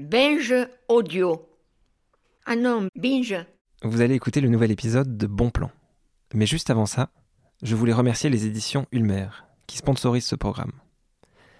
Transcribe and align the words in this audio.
Binge 0.00 0.54
audio. 0.88 1.46
Ah 2.46 2.56
non, 2.56 2.88
binge. 2.96 3.36
Vous 3.82 4.00
allez 4.00 4.14
écouter 4.14 4.40
le 4.40 4.48
nouvel 4.48 4.70
épisode 4.70 5.18
de 5.18 5.26
Bon 5.26 5.50
Plan. 5.50 5.70
Mais 6.32 6.46
juste 6.46 6.70
avant 6.70 6.86
ça, 6.86 7.10
je 7.62 7.76
voulais 7.76 7.92
remercier 7.92 8.30
les 8.30 8.46
éditions 8.46 8.86
Ulmer, 8.92 9.28
qui 9.66 9.76
sponsorisent 9.76 10.24
ce 10.24 10.36
programme. 10.36 10.72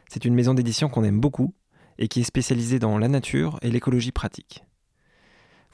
C'est 0.09 0.25
une 0.25 0.35
maison 0.35 0.55
d'édition 0.55 0.89
qu'on 0.89 1.05
aime 1.05 1.21
beaucoup 1.21 1.53
et 1.99 2.09
qui 2.09 2.21
est 2.21 2.25
spécialisée 2.25 2.79
dans 2.79 2.97
la 2.97 3.09
nature 3.09 3.59
et 3.61 3.71
l'écologie 3.71 4.11
pratique. 4.11 4.65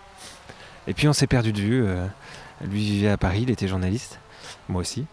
Et 0.86 0.94
puis 0.94 1.06
on 1.06 1.12
s'est 1.12 1.26
perdu 1.26 1.52
de 1.52 1.60
vue. 1.60 1.84
euh, 1.84 2.06
Lui 2.62 2.80
vivait 2.80 3.10
à 3.10 3.18
Paris, 3.18 3.42
il 3.42 3.50
était 3.50 3.68
journaliste. 3.68 4.18
Moi 4.68 4.80
aussi. 4.80 5.04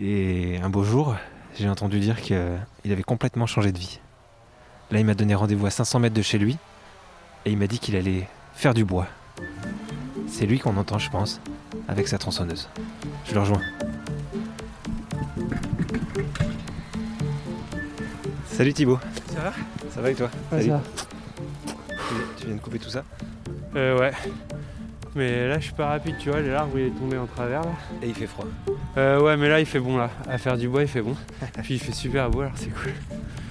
Et 0.00 0.58
un 0.62 0.70
beau 0.70 0.84
jour, 0.84 1.16
j'ai 1.58 1.68
entendu 1.68 1.98
dire 1.98 2.20
qu'il 2.22 2.38
avait 2.84 3.02
complètement 3.02 3.46
changé 3.46 3.72
de 3.72 3.78
vie. 3.78 3.98
Là, 4.92 5.00
il 5.00 5.04
m'a 5.04 5.14
donné 5.14 5.34
rendez-vous 5.34 5.66
à 5.66 5.70
500 5.70 5.98
mètres 5.98 6.14
de 6.14 6.22
chez 6.22 6.38
lui. 6.38 6.58
Et 7.44 7.50
il 7.52 7.58
m'a 7.58 7.66
dit 7.66 7.78
qu'il 7.78 7.96
allait 7.96 8.28
faire 8.54 8.74
du 8.74 8.84
bois. 8.84 9.06
C'est 10.28 10.46
lui 10.46 10.58
qu'on 10.58 10.76
entend, 10.76 10.98
je 10.98 11.10
pense, 11.10 11.40
avec 11.88 12.08
sa 12.08 12.18
tronçonneuse. 12.18 12.68
Je 13.26 13.34
le 13.34 13.40
rejoins. 13.40 13.60
Salut 18.46 18.72
Thibaut. 18.72 18.98
Ça 19.34 19.40
va? 19.40 19.52
Ça 19.90 20.00
va 20.00 20.10
et 20.10 20.14
toi? 20.14 20.30
Ouais, 20.52 20.58
Salut. 20.62 20.68
ça 20.70 20.76
va. 20.76 20.82
Tu 21.88 22.14
viens- 22.14 22.24
Tu 22.38 22.46
viens 22.46 22.54
de 22.56 22.60
couper 22.60 22.78
tout 22.78 22.90
ça? 22.90 23.04
Euh, 23.76 23.98
ouais. 23.98 24.12
Mais 25.14 25.48
là, 25.48 25.58
je 25.58 25.64
suis 25.64 25.74
pas 25.74 25.88
rapide, 25.88 26.14
tu 26.18 26.30
vois, 26.30 26.40
l'arbre 26.40 26.78
il 26.78 26.86
est 26.86 26.90
tombé 26.90 27.18
en 27.18 27.26
travers 27.26 27.60
là. 27.62 27.72
Et 28.02 28.08
il 28.08 28.14
fait 28.14 28.26
froid. 28.26 28.46
Euh, 28.96 29.20
ouais, 29.20 29.36
mais 29.36 29.48
là, 29.48 29.60
il 29.60 29.66
fait 29.66 29.80
bon 29.80 29.98
là. 29.98 30.10
À 30.28 30.38
faire 30.38 30.56
du 30.56 30.68
bois, 30.68 30.82
il 30.82 30.88
fait 30.88 31.02
bon. 31.02 31.14
Puis 31.62 31.74
il 31.74 31.80
fait 31.80 31.92
super 31.92 32.30
beau, 32.30 32.40
alors 32.40 32.52
c'est 32.56 32.70
cool. 32.70 32.92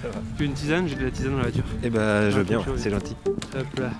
Ça 0.02 0.08
va. 0.08 0.14
Tu 0.36 0.42
veux 0.42 0.44
une 0.46 0.54
tisane? 0.54 0.88
J'ai 0.88 0.96
de 0.96 1.04
la 1.04 1.10
tisane 1.10 1.30
dans 1.32 1.36
la 1.38 1.42
voiture. 1.44 1.64
Eh 1.84 1.90
ben, 1.90 2.30
je 2.30 2.36
veux 2.36 2.40
Un 2.40 2.44
bien, 2.44 2.60
c'est 2.76 2.90
gentil. 2.90 3.16
Hop 3.54 3.78
là. 3.78 3.90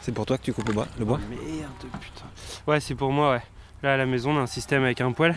C'est 0.00 0.12
pour 0.12 0.24
toi 0.24 0.38
que 0.38 0.42
tu 0.42 0.54
coupes 0.54 0.68
le 0.68 0.74
bois, 0.74 0.88
le 0.98 1.04
bois 1.04 1.20
Merde, 1.28 1.70
putain. 2.00 2.24
Ouais, 2.66 2.80
c'est 2.80 2.94
pour 2.94 3.12
moi, 3.12 3.32
ouais. 3.32 3.42
Là, 3.82 3.94
à 3.94 3.96
la 3.98 4.06
maison, 4.06 4.30
on 4.30 4.38
a 4.38 4.40
un 4.40 4.46
système 4.46 4.82
avec 4.82 5.02
un 5.02 5.12
poêle. 5.12 5.36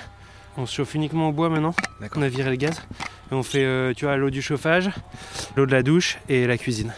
On 0.56 0.66
se 0.66 0.76
chauffe 0.76 0.96
uniquement 0.96 1.30
au 1.30 1.32
bois 1.34 1.50
maintenant. 1.50 1.74
On 2.16 2.22
a 2.22 2.30
viré 2.30 2.50
le 2.50 2.56
gaz. 2.56 2.82
Et 3.32 3.34
on 3.34 3.44
fait, 3.44 3.66
euh, 3.66 3.94
tu 3.94 4.06
vois, 4.06 4.16
l'eau 4.16 4.30
du 4.30 4.42
chauffage, 4.42 4.90
l'eau 5.58 5.66
de 5.66 5.72
la 5.72 5.84
douche 5.84 6.20
et 6.30 6.48
la 6.48 6.58
cuisine. 6.58 6.94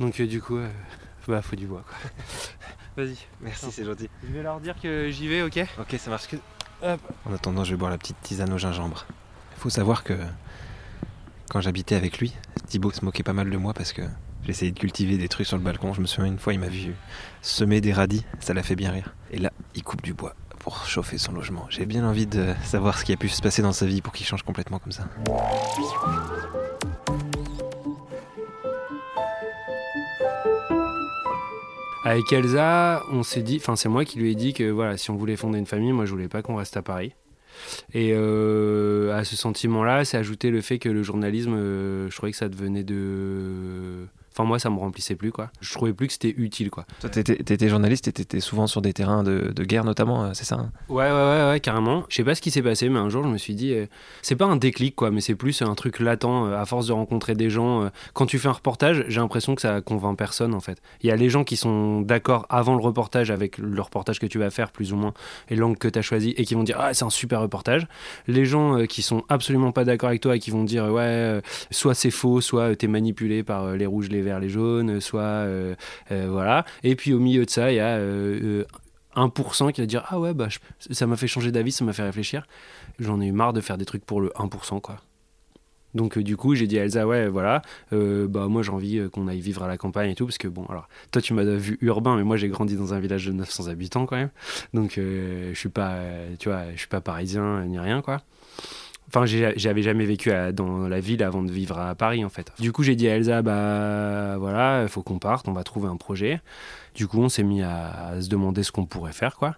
Donc, 0.00 0.20
euh, 0.20 0.26
du 0.26 0.42
coup, 0.42 0.56
euh, 0.56 0.68
bah, 1.28 1.42
faut 1.42 1.56
du 1.56 1.66
bois, 1.66 1.84
quoi. 1.86 1.96
Vas-y. 3.04 3.16
Merci, 3.40 3.66
c'est 3.70 3.84
gentil. 3.84 4.08
Je 4.26 4.32
vais 4.32 4.42
leur 4.42 4.58
dire 4.58 4.74
que 4.80 5.10
j'y 5.10 5.28
vais, 5.28 5.42
ok? 5.42 5.64
Ok, 5.78 5.96
ça 5.98 6.10
marche 6.10 6.26
que. 6.26 6.36
Hop. 6.82 7.00
En 7.24 7.32
attendant, 7.32 7.62
je 7.62 7.70
vais 7.70 7.76
boire 7.76 7.90
la 7.90 7.98
petite 7.98 8.20
tisane 8.22 8.52
au 8.52 8.58
gingembre. 8.58 9.06
Il 9.56 9.60
faut 9.60 9.70
savoir 9.70 10.02
que 10.02 10.14
quand 11.50 11.60
j'habitais 11.60 11.94
avec 11.94 12.18
lui, 12.18 12.32
Thibaut 12.68 12.90
se 12.90 13.04
moquait 13.04 13.22
pas 13.22 13.32
mal 13.32 13.50
de 13.50 13.56
moi 13.56 13.72
parce 13.72 13.92
que 13.92 14.02
j'essayais 14.44 14.72
de 14.72 14.78
cultiver 14.78 15.16
des 15.16 15.28
trucs 15.28 15.46
sur 15.46 15.56
le 15.56 15.62
balcon. 15.62 15.94
Je 15.94 16.00
me 16.00 16.06
souviens 16.06 16.30
une 16.30 16.38
fois, 16.38 16.52
il 16.52 16.60
m'a 16.60 16.68
vu 16.68 16.94
semer 17.42 17.80
des 17.80 17.92
radis, 17.92 18.24
ça 18.40 18.54
l'a 18.54 18.62
fait 18.62 18.76
bien 18.76 18.90
rire. 18.90 19.14
Et 19.30 19.38
là, 19.38 19.52
il 19.74 19.82
coupe 19.82 20.02
du 20.02 20.14
bois 20.14 20.34
pour 20.58 20.86
chauffer 20.86 21.18
son 21.18 21.32
logement. 21.32 21.66
J'ai 21.70 21.86
bien 21.86 22.06
envie 22.06 22.26
de 22.26 22.54
savoir 22.64 22.98
ce 22.98 23.04
qui 23.04 23.12
a 23.12 23.16
pu 23.16 23.28
se 23.28 23.40
passer 23.40 23.62
dans 23.62 23.72
sa 23.72 23.86
vie 23.86 24.00
pour 24.02 24.12
qu'il 24.12 24.26
change 24.26 24.42
complètement 24.42 24.78
comme 24.78 24.92
ça. 24.92 25.06
Avec 32.04 32.32
Elsa, 32.32 33.02
on 33.10 33.24
s'est 33.24 33.42
dit, 33.42 33.58
enfin 33.60 33.74
c'est 33.74 33.88
moi 33.88 34.04
qui 34.04 34.20
lui 34.20 34.30
ai 34.30 34.34
dit 34.36 34.52
que 34.52 34.70
voilà, 34.70 34.96
si 34.96 35.10
on 35.10 35.16
voulait 35.16 35.36
fonder 35.36 35.58
une 35.58 35.66
famille, 35.66 35.92
moi 35.92 36.04
je 36.04 36.12
voulais 36.12 36.28
pas 36.28 36.40
qu'on 36.40 36.54
reste 36.54 36.76
à 36.76 36.82
Paris. 36.82 37.14
Et 37.94 38.12
euh, 38.12 39.16
à 39.16 39.24
ce 39.24 39.36
sentiment-là, 39.36 40.04
c'est 40.04 40.16
ajouté 40.16 40.50
le 40.50 40.60
fait 40.60 40.78
que 40.78 40.88
le 40.88 41.02
journalisme, 41.02 41.54
euh, 41.54 42.10
je 42.10 42.16
trouvais 42.16 42.32
que 42.32 42.38
ça 42.38 42.48
devenait 42.48 42.84
de, 42.84 44.06
enfin 44.36 44.46
moi 44.46 44.58
ça 44.58 44.68
me 44.70 44.78
remplissait 44.78 45.14
plus 45.14 45.32
quoi. 45.32 45.50
Je 45.60 45.72
trouvais 45.72 45.92
plus 45.92 46.08
que 46.08 46.12
c'était 46.12 46.34
utile 46.36 46.70
quoi. 46.70 46.84
Toi, 47.00 47.08
t'étais, 47.08 47.36
t'étais 47.36 47.68
journaliste 47.68 48.08
et 48.08 48.12
t'étais 48.12 48.40
souvent 48.40 48.66
sur 48.66 48.82
des 48.82 48.92
terrains 48.92 49.22
de, 49.22 49.52
de 49.54 49.64
guerre 49.64 49.84
notamment, 49.84 50.24
euh, 50.24 50.30
c'est 50.34 50.44
ça 50.44 50.56
hein? 50.56 50.70
Ouais, 50.88 51.04
ouais, 51.04 51.10
ouais, 51.10 51.50
ouais, 51.50 51.60
carrément. 51.60 52.04
Je 52.08 52.16
sais 52.16 52.24
pas 52.24 52.34
ce 52.34 52.40
qui 52.40 52.50
s'est 52.50 52.62
passé, 52.62 52.88
mais 52.88 52.98
un 52.98 53.08
jour, 53.08 53.24
je 53.24 53.28
me 53.28 53.38
suis 53.38 53.54
dit, 53.54 53.72
euh, 53.72 53.86
c'est 54.22 54.36
pas 54.36 54.44
un 54.44 54.56
déclic, 54.56 54.94
quoi, 54.94 55.10
mais 55.10 55.20
c'est 55.20 55.34
plus 55.34 55.62
un 55.62 55.74
truc 55.74 56.00
latent, 56.00 56.46
euh, 56.46 56.60
à 56.60 56.64
force 56.66 56.86
de 56.86 56.92
rencontrer 56.92 57.34
des 57.34 57.50
gens. 57.50 57.84
euh, 57.84 57.88
quand 58.12 58.26
tu 58.26 58.38
fais 58.38 58.48
un 58.48 58.52
reportage, 58.52 59.04
j'ai 59.08 59.20
l'impression 59.20 59.54
que 59.54 59.62
ça 59.62 59.80
convainc 59.80 60.16
personne, 60.16 60.54
en 60.54 60.60
fait. 60.60 60.80
Il 61.02 61.08
y 61.08 61.10
a 61.12 61.16
les 61.16 61.28
gens 61.30 61.44
qui 61.44 61.56
sont 61.56 62.00
d'accord 62.02 62.46
avant 62.48 62.74
le 62.74 62.82
reportage 62.82 63.30
avec 63.30 63.58
le 63.58 63.80
reportage 63.80 64.18
que 64.18 64.26
tu 64.26 64.38
vas 64.38 64.50
faire, 64.50 64.70
plus 64.70 64.92
ou 64.92 64.96
moins, 64.96 65.14
et 65.48 65.56
l'angle 65.56 65.78
que 65.78 65.88
tu 65.88 65.98
as 65.98 66.02
choisi, 66.02 66.30
et 66.36 66.44
qui 66.44 66.54
vont 66.54 66.62
dire, 66.62 66.76
ah, 66.80 66.94
c'est 66.94 67.04
un 67.04 67.10
super 67.10 67.40
reportage. 67.40 67.86
Les 68.26 68.44
gens 68.44 68.86
qui 68.86 69.02
sont 69.02 69.24
absolument 69.28 69.72
pas 69.72 69.84
d'accord 69.84 70.10
avec 70.10 70.20
toi 70.20 70.36
et 70.36 70.38
qui 70.38 70.50
vont 70.50 70.64
dire, 70.64 70.86
ouais, 70.92 71.40
soit 71.70 71.94
c'est 71.94 72.10
faux, 72.10 72.40
soit 72.40 72.76
t'es 72.76 72.86
manipulé 72.86 73.42
par 73.42 73.72
les 73.72 73.86
rouges, 73.86 74.08
les 74.08 74.22
verts, 74.26 74.40
les 74.40 74.48
jaunes, 74.48 75.00
soit, 75.00 75.20
euh, 75.20 75.74
euh, 76.10 76.26
voilà. 76.30 76.64
Et 76.82 76.96
puis 76.96 77.14
au 77.14 77.18
milieu 77.18 77.44
de 77.44 77.50
ça, 77.50 77.72
il 77.72 77.76
y 77.76 77.80
a 77.80 77.96
euh, 77.96 78.62
euh, 78.62 78.64
1% 79.16 79.72
qui 79.72 79.80
va 79.80 79.86
dire 79.86 80.04
ah 80.08 80.20
ouais 80.20 80.34
bah 80.34 80.48
ça 80.90 81.06
m'a 81.06 81.16
fait 81.16 81.26
changer 81.26 81.50
d'avis 81.50 81.72
ça 81.72 81.84
m'a 81.84 81.92
fait 81.92 82.02
réfléchir. 82.02 82.46
J'en 82.98 83.20
ai 83.20 83.26
eu 83.26 83.32
marre 83.32 83.52
de 83.52 83.60
faire 83.60 83.78
des 83.78 83.86
trucs 83.86 84.04
pour 84.04 84.20
le 84.20 84.28
1% 84.36 84.80
quoi. 84.80 84.98
Donc 85.94 86.18
euh, 86.18 86.22
du 86.22 86.36
coup 86.36 86.54
j'ai 86.54 86.66
dit 86.66 86.78
à 86.78 86.84
Elsa 86.84 87.06
ouais 87.06 87.26
voilà 87.26 87.62
euh, 87.94 88.28
bah 88.28 88.48
moi 88.48 88.62
j'ai 88.62 88.70
envie 88.70 88.98
euh, 88.98 89.08
qu'on 89.08 89.28
aille 89.28 89.40
vivre 89.40 89.62
à 89.62 89.68
la 89.68 89.78
campagne 89.78 90.10
et 90.10 90.14
tout 90.14 90.26
parce 90.26 90.36
que 90.36 90.48
bon 90.48 90.66
alors 90.66 90.88
toi 91.10 91.22
tu 91.22 91.32
m'as 91.32 91.44
vu 91.44 91.78
urbain 91.80 92.16
mais 92.16 92.24
moi 92.24 92.36
j'ai 92.36 92.48
grandi 92.48 92.76
dans 92.76 92.92
un 92.92 93.00
village 93.00 93.24
de 93.26 93.32
900 93.32 93.68
habitants 93.68 94.04
quand 94.04 94.16
même. 94.16 94.30
Donc 94.74 94.98
euh, 94.98 95.50
je 95.54 95.58
suis 95.58 95.70
pas 95.70 95.92
euh, 95.92 96.34
tu 96.38 96.50
vois 96.50 96.70
je 96.72 96.78
suis 96.78 96.88
pas 96.88 97.00
parisien 97.00 97.42
euh, 97.42 97.64
ni 97.64 97.78
rien 97.78 98.02
quoi 98.02 98.20
Enfin, 99.08 99.24
j'avais 99.24 99.82
jamais 99.82 100.04
vécu 100.04 100.30
dans 100.52 100.88
la 100.88 101.00
ville 101.00 101.22
avant 101.22 101.42
de 101.42 101.50
vivre 101.50 101.78
à 101.78 101.94
Paris, 101.94 102.24
en 102.24 102.28
fait. 102.28 102.52
Du 102.58 102.72
coup, 102.72 102.82
j'ai 102.82 102.96
dit 102.96 103.08
à 103.08 103.16
Elsa, 103.16 103.42
bah 103.42 104.36
voilà, 104.38 104.82
il 104.82 104.88
faut 104.88 105.02
qu'on 105.02 105.18
parte, 105.18 105.46
on 105.48 105.52
va 105.52 105.62
trouver 105.62 105.88
un 105.88 105.96
projet. 105.96 106.40
Du 106.96 107.06
coup, 107.06 107.20
on 107.20 107.28
s'est 107.28 107.42
mis 107.42 107.62
à, 107.62 108.14
se 108.22 108.28
demander 108.30 108.62
ce 108.62 108.72
qu'on 108.72 108.86
pourrait 108.86 109.12
faire, 109.12 109.36
quoi. 109.36 109.56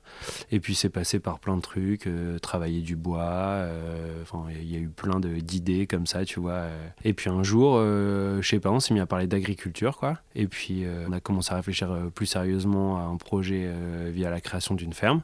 Et 0.51 0.59
puis, 0.59 0.75
c'est 0.75 0.89
passé 0.89 1.21
par 1.21 1.39
plein 1.39 1.57
de 1.57 1.63
trucs, 1.63 2.09
euh, 2.09 2.41
travailler 2.41 2.81
du 2.81 2.97
bois, 2.97 3.23
euh, 3.23 4.23
enfin, 4.23 4.47
il 4.51 4.69
y 4.69 4.75
a 4.75 4.81
eu 4.81 4.89
plein 4.89 5.21
d'idées 5.21 5.87
comme 5.87 6.07
ça, 6.09 6.25
tu 6.25 6.41
vois. 6.41 6.53
euh. 6.53 6.89
Et 7.05 7.13
puis, 7.13 7.31
un 7.31 7.45
jour, 7.45 7.77
euh, 7.77 8.43
je 8.43 8.49
sais 8.49 8.59
pas, 8.59 8.73
on 8.73 8.81
s'est 8.81 8.93
mis 8.93 8.99
à 8.99 9.07
parler 9.07 9.29
d'agriculture, 9.29 9.99
quoi. 9.99 10.19
Et 10.35 10.49
puis, 10.49 10.85
on 11.07 11.13
a 11.13 11.21
commencé 11.21 11.53
à 11.53 11.57
réfléchir 11.57 11.91
plus 12.13 12.27
sérieusement 12.27 12.99
à 12.99 13.03
un 13.03 13.17
projet 13.17 13.71
via 14.11 14.31
la 14.31 14.41
création 14.41 14.75
d'une 14.75 14.93
ferme. 14.93 15.23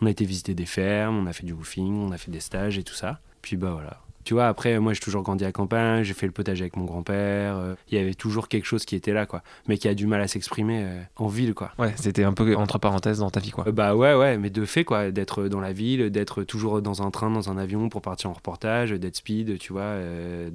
On 0.00 0.06
a 0.06 0.10
été 0.10 0.24
visiter 0.24 0.54
des 0.54 0.66
fermes, 0.66 1.18
on 1.18 1.26
a 1.26 1.32
fait 1.32 1.44
du 1.44 1.52
woofing, 1.52 1.94
on 1.94 2.10
a 2.10 2.18
fait 2.18 2.30
des 2.30 2.40
stages 2.40 2.78
et 2.78 2.82
tout 2.82 2.94
ça. 2.94 3.20
Puis, 3.42 3.56
bah 3.56 3.70
voilà. 3.72 3.98
Tu 4.22 4.34
vois, 4.34 4.48
après, 4.48 4.78
moi, 4.78 4.92
j'ai 4.92 5.00
toujours 5.00 5.22
grandi 5.22 5.46
à 5.46 5.50
campagne, 5.50 6.02
j'ai 6.04 6.12
fait 6.12 6.26
le 6.26 6.32
potager 6.32 6.64
avec 6.64 6.76
mon 6.76 6.84
grand-père. 6.84 7.56
euh, 7.56 7.74
Il 7.90 7.96
y 7.98 8.00
avait 8.00 8.12
toujours 8.14 8.48
quelque 8.48 8.66
chose 8.66 8.84
qui 8.84 8.94
était 8.94 9.14
là, 9.14 9.24
quoi. 9.24 9.42
Mais 9.66 9.78
qui 9.78 9.88
a 9.88 9.94
du 9.94 10.06
mal 10.06 10.20
à 10.20 10.28
s'exprimer 10.28 10.82
euh, 10.84 11.00
en 11.16 11.26
ville, 11.26 11.54
quoi. 11.54 11.72
Ouais, 11.78 11.92
c'était 11.96 12.24
un 12.24 12.34
peu 12.34 12.54
entre 12.54 12.78
parenthèses 12.78 13.20
dans 13.20 13.30
ta 13.30 13.40
vie 13.40 13.50
quoi. 13.50 13.66
Euh, 13.66 13.72
Bah 13.72 13.96
ouais, 13.96 14.14
ouais, 14.14 14.36
mais 14.36 14.50
de 14.50 14.64
fait, 14.66 14.84
quoi. 14.84 15.10
D'être 15.10 15.48
dans 15.48 15.60
la 15.60 15.72
ville, 15.72 16.10
d'être 16.10 16.44
toujours 16.44 16.82
dans 16.82 17.00
un 17.02 17.10
train, 17.10 17.30
dans 17.30 17.50
un 17.50 17.56
avion 17.56 17.88
pour 17.88 18.02
partir 18.02 18.28
en 18.28 18.34
reportage, 18.34 18.90
d'être 18.90 19.16
speed, 19.16 19.58
tu 19.58 19.72
vois. 19.72 19.94
ouais, 19.96 20.50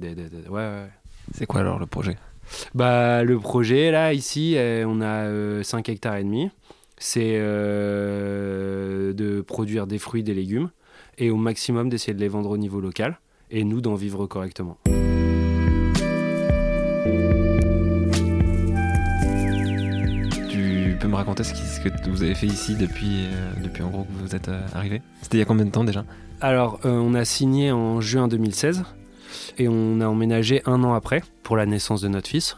ouais. 0.48 0.86
C'est 1.34 1.46
quoi 1.46 1.60
alors 1.60 1.80
le 1.80 1.86
projet? 1.86 2.16
Bah, 2.76 3.24
le 3.24 3.36
projet, 3.40 3.90
là, 3.90 4.12
ici, 4.12 4.56
on 4.86 5.00
a 5.02 5.64
5 5.64 5.88
hectares 5.88 6.16
et 6.16 6.24
demi. 6.24 6.50
C'est 6.98 7.36
de 7.36 9.40
produire 9.42 9.86
des 9.86 9.98
fruits, 9.98 10.22
des 10.22 10.32
légumes, 10.34 10.70
et 11.18 11.30
au 11.30 11.36
maximum 11.36 11.88
d'essayer 11.88 12.14
de 12.14 12.20
les 12.20 12.28
vendre 12.28 12.50
au 12.50 12.56
niveau 12.56 12.80
local, 12.80 13.18
et 13.50 13.64
nous 13.64 13.80
d'en 13.80 13.94
vivre 13.94 14.26
correctement. 14.26 14.78
Tu 20.50 20.96
peux 21.00 21.08
me 21.08 21.14
raconter 21.14 21.44
ce, 21.44 21.80
que 21.80 22.10
vous 22.10 22.22
avez 22.22 22.34
fait 22.34 22.46
ici 22.46 22.74
depuis, 22.74 23.26
euh, 23.26 23.52
depuis 23.62 23.82
en 23.82 23.90
gros 23.90 24.04
que 24.04 24.12
vous 24.22 24.34
êtes 24.34 24.48
euh, 24.48 24.60
arrivé? 24.74 25.02
C'était 25.22 25.38
il 25.38 25.40
y 25.40 25.42
a 25.42 25.46
combien 25.46 25.64
de 25.64 25.70
temps 25.70 25.84
déjà? 25.84 26.04
Alors, 26.40 26.80
euh, 26.84 26.90
on 26.90 27.14
a 27.14 27.24
signé 27.24 27.72
en 27.72 28.00
juin 28.00 28.28
2016, 28.28 28.84
et 29.58 29.68
on 29.68 30.00
a 30.00 30.06
emménagé 30.06 30.62
un 30.66 30.82
an 30.84 30.94
après, 30.94 31.22
pour 31.42 31.56
la 31.56 31.66
naissance 31.66 32.00
de 32.00 32.08
notre 32.08 32.28
fils. 32.28 32.56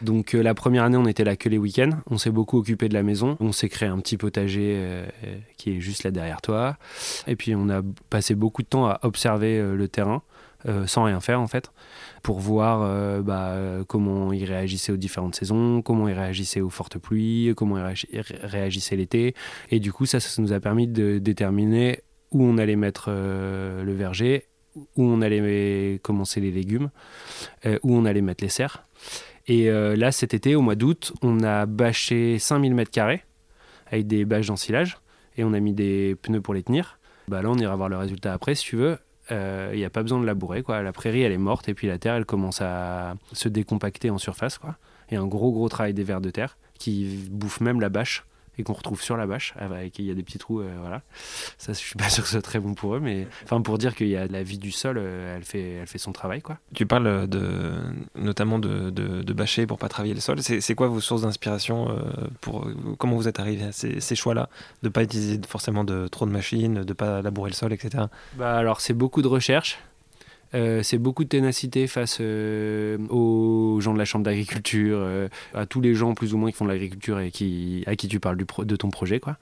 Donc 0.00 0.34
euh, 0.34 0.42
la 0.42 0.54
première 0.54 0.84
année, 0.84 0.96
on 0.96 1.06
était 1.06 1.24
là 1.24 1.36
que 1.36 1.48
les 1.48 1.58
week-ends. 1.58 1.90
On 2.10 2.18
s'est 2.18 2.30
beaucoup 2.30 2.58
occupé 2.58 2.88
de 2.88 2.94
la 2.94 3.02
maison. 3.02 3.36
On 3.40 3.52
s'est 3.52 3.68
créé 3.68 3.88
un 3.88 3.98
petit 3.98 4.16
potager 4.16 4.74
euh, 4.76 5.06
euh, 5.24 5.36
qui 5.56 5.76
est 5.76 5.80
juste 5.80 6.04
là 6.04 6.10
derrière 6.10 6.40
toi. 6.40 6.76
Et 7.26 7.36
puis 7.36 7.54
on 7.54 7.68
a 7.68 7.82
passé 8.10 8.34
beaucoup 8.34 8.62
de 8.62 8.68
temps 8.68 8.86
à 8.86 9.00
observer 9.02 9.60
le 9.62 9.88
terrain, 9.88 10.22
sans 10.86 11.04
rien 11.04 11.20
faire 11.20 11.40
en 11.40 11.46
fait, 11.46 11.72
pour 12.22 12.40
voir 12.40 13.22
bah, 13.22 13.56
comment 13.86 14.32
ils 14.32 14.44
réagissaient 14.44 14.92
aux 14.92 14.96
différentes 14.96 15.34
saisons, 15.34 15.82
comment 15.82 16.08
ils 16.08 16.14
réagissaient 16.14 16.60
aux 16.60 16.70
fortes 16.70 16.98
pluies, 16.98 17.52
comment 17.56 17.78
ils 17.78 17.84
réagi- 17.84 18.24
réagissaient 18.42 18.96
l'été. 18.96 19.34
Et 19.70 19.80
du 19.80 19.92
coup, 19.92 20.06
ça, 20.06 20.20
ça 20.20 20.42
nous 20.42 20.52
a 20.52 20.60
permis 20.60 20.86
de 20.86 21.18
déterminer 21.18 22.00
où 22.30 22.44
on 22.44 22.58
allait 22.58 22.76
mettre 22.76 23.10
le 23.10 23.92
verger, 23.92 24.46
où 24.74 25.04
on 25.04 25.20
allait 25.20 26.00
commencer 26.02 26.40
les 26.40 26.50
légumes, 26.50 26.90
où 27.64 27.94
on 27.96 28.04
allait 28.04 28.22
mettre 28.22 28.42
les 28.42 28.50
serres. 28.50 28.84
Et 29.46 29.70
euh, 29.70 29.96
là, 29.96 30.12
cet 30.12 30.34
été, 30.34 30.54
au 30.54 30.62
mois 30.62 30.74
d'août, 30.74 31.12
on 31.22 31.42
a 31.42 31.66
bâché 31.66 32.38
5000 32.38 32.74
mètres 32.74 32.90
carrés 32.90 33.24
avec 33.86 34.06
des 34.06 34.24
bâches 34.24 34.46
d'ensilage 34.46 34.98
et 35.36 35.44
on 35.44 35.52
a 35.52 35.60
mis 35.60 35.72
des 35.72 36.16
pneus 36.22 36.40
pour 36.40 36.54
les 36.54 36.62
tenir. 36.62 36.98
Bah 37.28 37.42
là, 37.42 37.50
on 37.50 37.56
ira 37.56 37.74
voir 37.76 37.88
le 37.88 37.96
résultat 37.96 38.32
après 38.32 38.54
si 38.54 38.64
tu 38.64 38.76
veux. 38.76 38.98
Il 39.30 39.78
n'y 39.78 39.84
a 39.84 39.90
pas 39.90 40.02
besoin 40.02 40.20
de 40.20 40.26
labourer. 40.26 40.62
Quoi. 40.62 40.82
La 40.82 40.92
prairie, 40.92 41.22
elle 41.22 41.32
est 41.32 41.38
morte 41.38 41.66
et 41.68 41.74
puis 41.74 41.86
la 41.86 41.96
terre, 41.98 42.14
elle 42.14 42.26
commence 42.26 42.60
à 42.60 43.14
se 43.32 43.48
décompacter 43.48 44.10
en 44.10 44.18
surface. 44.18 44.58
Quoi. 44.58 44.76
Et 45.10 45.16
un 45.16 45.26
gros, 45.26 45.52
gros 45.52 45.70
travail 45.70 45.94
des 45.94 46.04
vers 46.04 46.20
de 46.20 46.28
terre 46.28 46.58
qui 46.78 47.28
bouffe 47.30 47.60
même 47.60 47.80
la 47.80 47.88
bâche 47.88 48.24
et 48.58 48.62
qu'on 48.62 48.72
retrouve 48.72 49.00
sur 49.02 49.16
la 49.16 49.26
bâche. 49.26 49.54
Avec, 49.58 49.98
il 49.98 50.04
y 50.04 50.10
a 50.10 50.14
des 50.14 50.22
petits 50.22 50.38
trous. 50.38 50.60
euh, 50.60 50.70
voilà. 50.80 51.02
Ça, 51.58 51.72
je 51.72 51.78
suis 51.78 51.94
pas 51.96 52.08
sûr 52.08 52.22
que 52.22 52.28
ce 52.28 52.32
soit 52.34 52.42
très 52.42 52.60
bon 52.60 52.74
pour 52.74 52.94
eux, 52.96 53.00
mais 53.00 53.26
enfin, 53.44 53.60
pour 53.60 53.78
dire 53.78 53.94
qu'il 53.94 54.08
y 54.08 54.16
a 54.16 54.26
la 54.26 54.42
vie 54.42 54.58
du 54.58 54.70
sol, 54.72 54.96
euh, 54.98 55.36
elle, 55.36 55.44
fait, 55.44 55.72
elle 55.80 55.86
fait 55.86 55.98
son 55.98 56.12
travail. 56.12 56.42
Quoi. 56.42 56.58
Tu 56.74 56.86
parles 56.86 57.26
de, 57.28 57.72
notamment 58.14 58.58
de, 58.58 58.90
de, 58.90 59.22
de 59.22 59.32
bâcher 59.32 59.66
pour 59.66 59.78
pas 59.78 59.88
travailler 59.88 60.14
le 60.14 60.20
sol. 60.20 60.42
C'est 60.42 60.60
c'est 60.60 60.74
quoi 60.74 60.88
vos 60.88 61.00
sources 61.00 61.22
d'inspiration 61.22 61.90
euh, 61.90 61.94
pour 62.40 62.68
Comment 62.98 63.16
vous 63.16 63.28
êtes 63.28 63.40
arrivé 63.40 63.64
à 63.64 63.72
ces, 63.72 64.00
ces 64.00 64.14
choix-là? 64.14 64.48
De 64.82 64.88
pas 64.88 65.02
utiliser 65.02 65.40
forcément 65.48 65.84
de, 65.84 66.08
trop 66.08 66.26
de 66.26 66.30
machines, 66.30 66.82
de 66.84 66.92
pas 66.92 67.22
labourer 67.22 67.50
le 67.50 67.54
sol, 67.56 67.72
etc. 67.72 68.04
Bah 68.34 68.56
alors 68.56 68.80
c'est 68.80 68.92
beaucoup 68.94 69.22
de 69.22 69.28
recherche, 69.28 69.78
euh, 70.54 70.82
c'est 70.82 70.98
beaucoup 70.98 71.24
de 71.24 71.28
ténacité 71.28 71.86
face 71.86 72.18
euh, 72.20 72.98
aux 73.08 73.80
gens 73.80 73.94
de 73.94 73.98
la 73.98 74.04
chambre 74.04 74.24
d'agriculture, 74.24 74.98
euh, 75.00 75.28
à 75.54 75.66
tous 75.66 75.80
les 75.80 75.94
gens 75.94 76.14
plus 76.14 76.34
ou 76.34 76.38
moins 76.38 76.50
qui 76.50 76.56
font 76.56 76.64
de 76.64 76.70
l'agriculture 76.70 77.18
et 77.20 77.30
qui, 77.30 77.82
à 77.86 77.96
qui 77.96 78.08
tu 78.08 78.20
parles 78.20 78.36
du 78.36 78.44
de 78.58 78.76
ton 78.76 78.90
projet. 78.90 79.20
Quoi. 79.20 79.36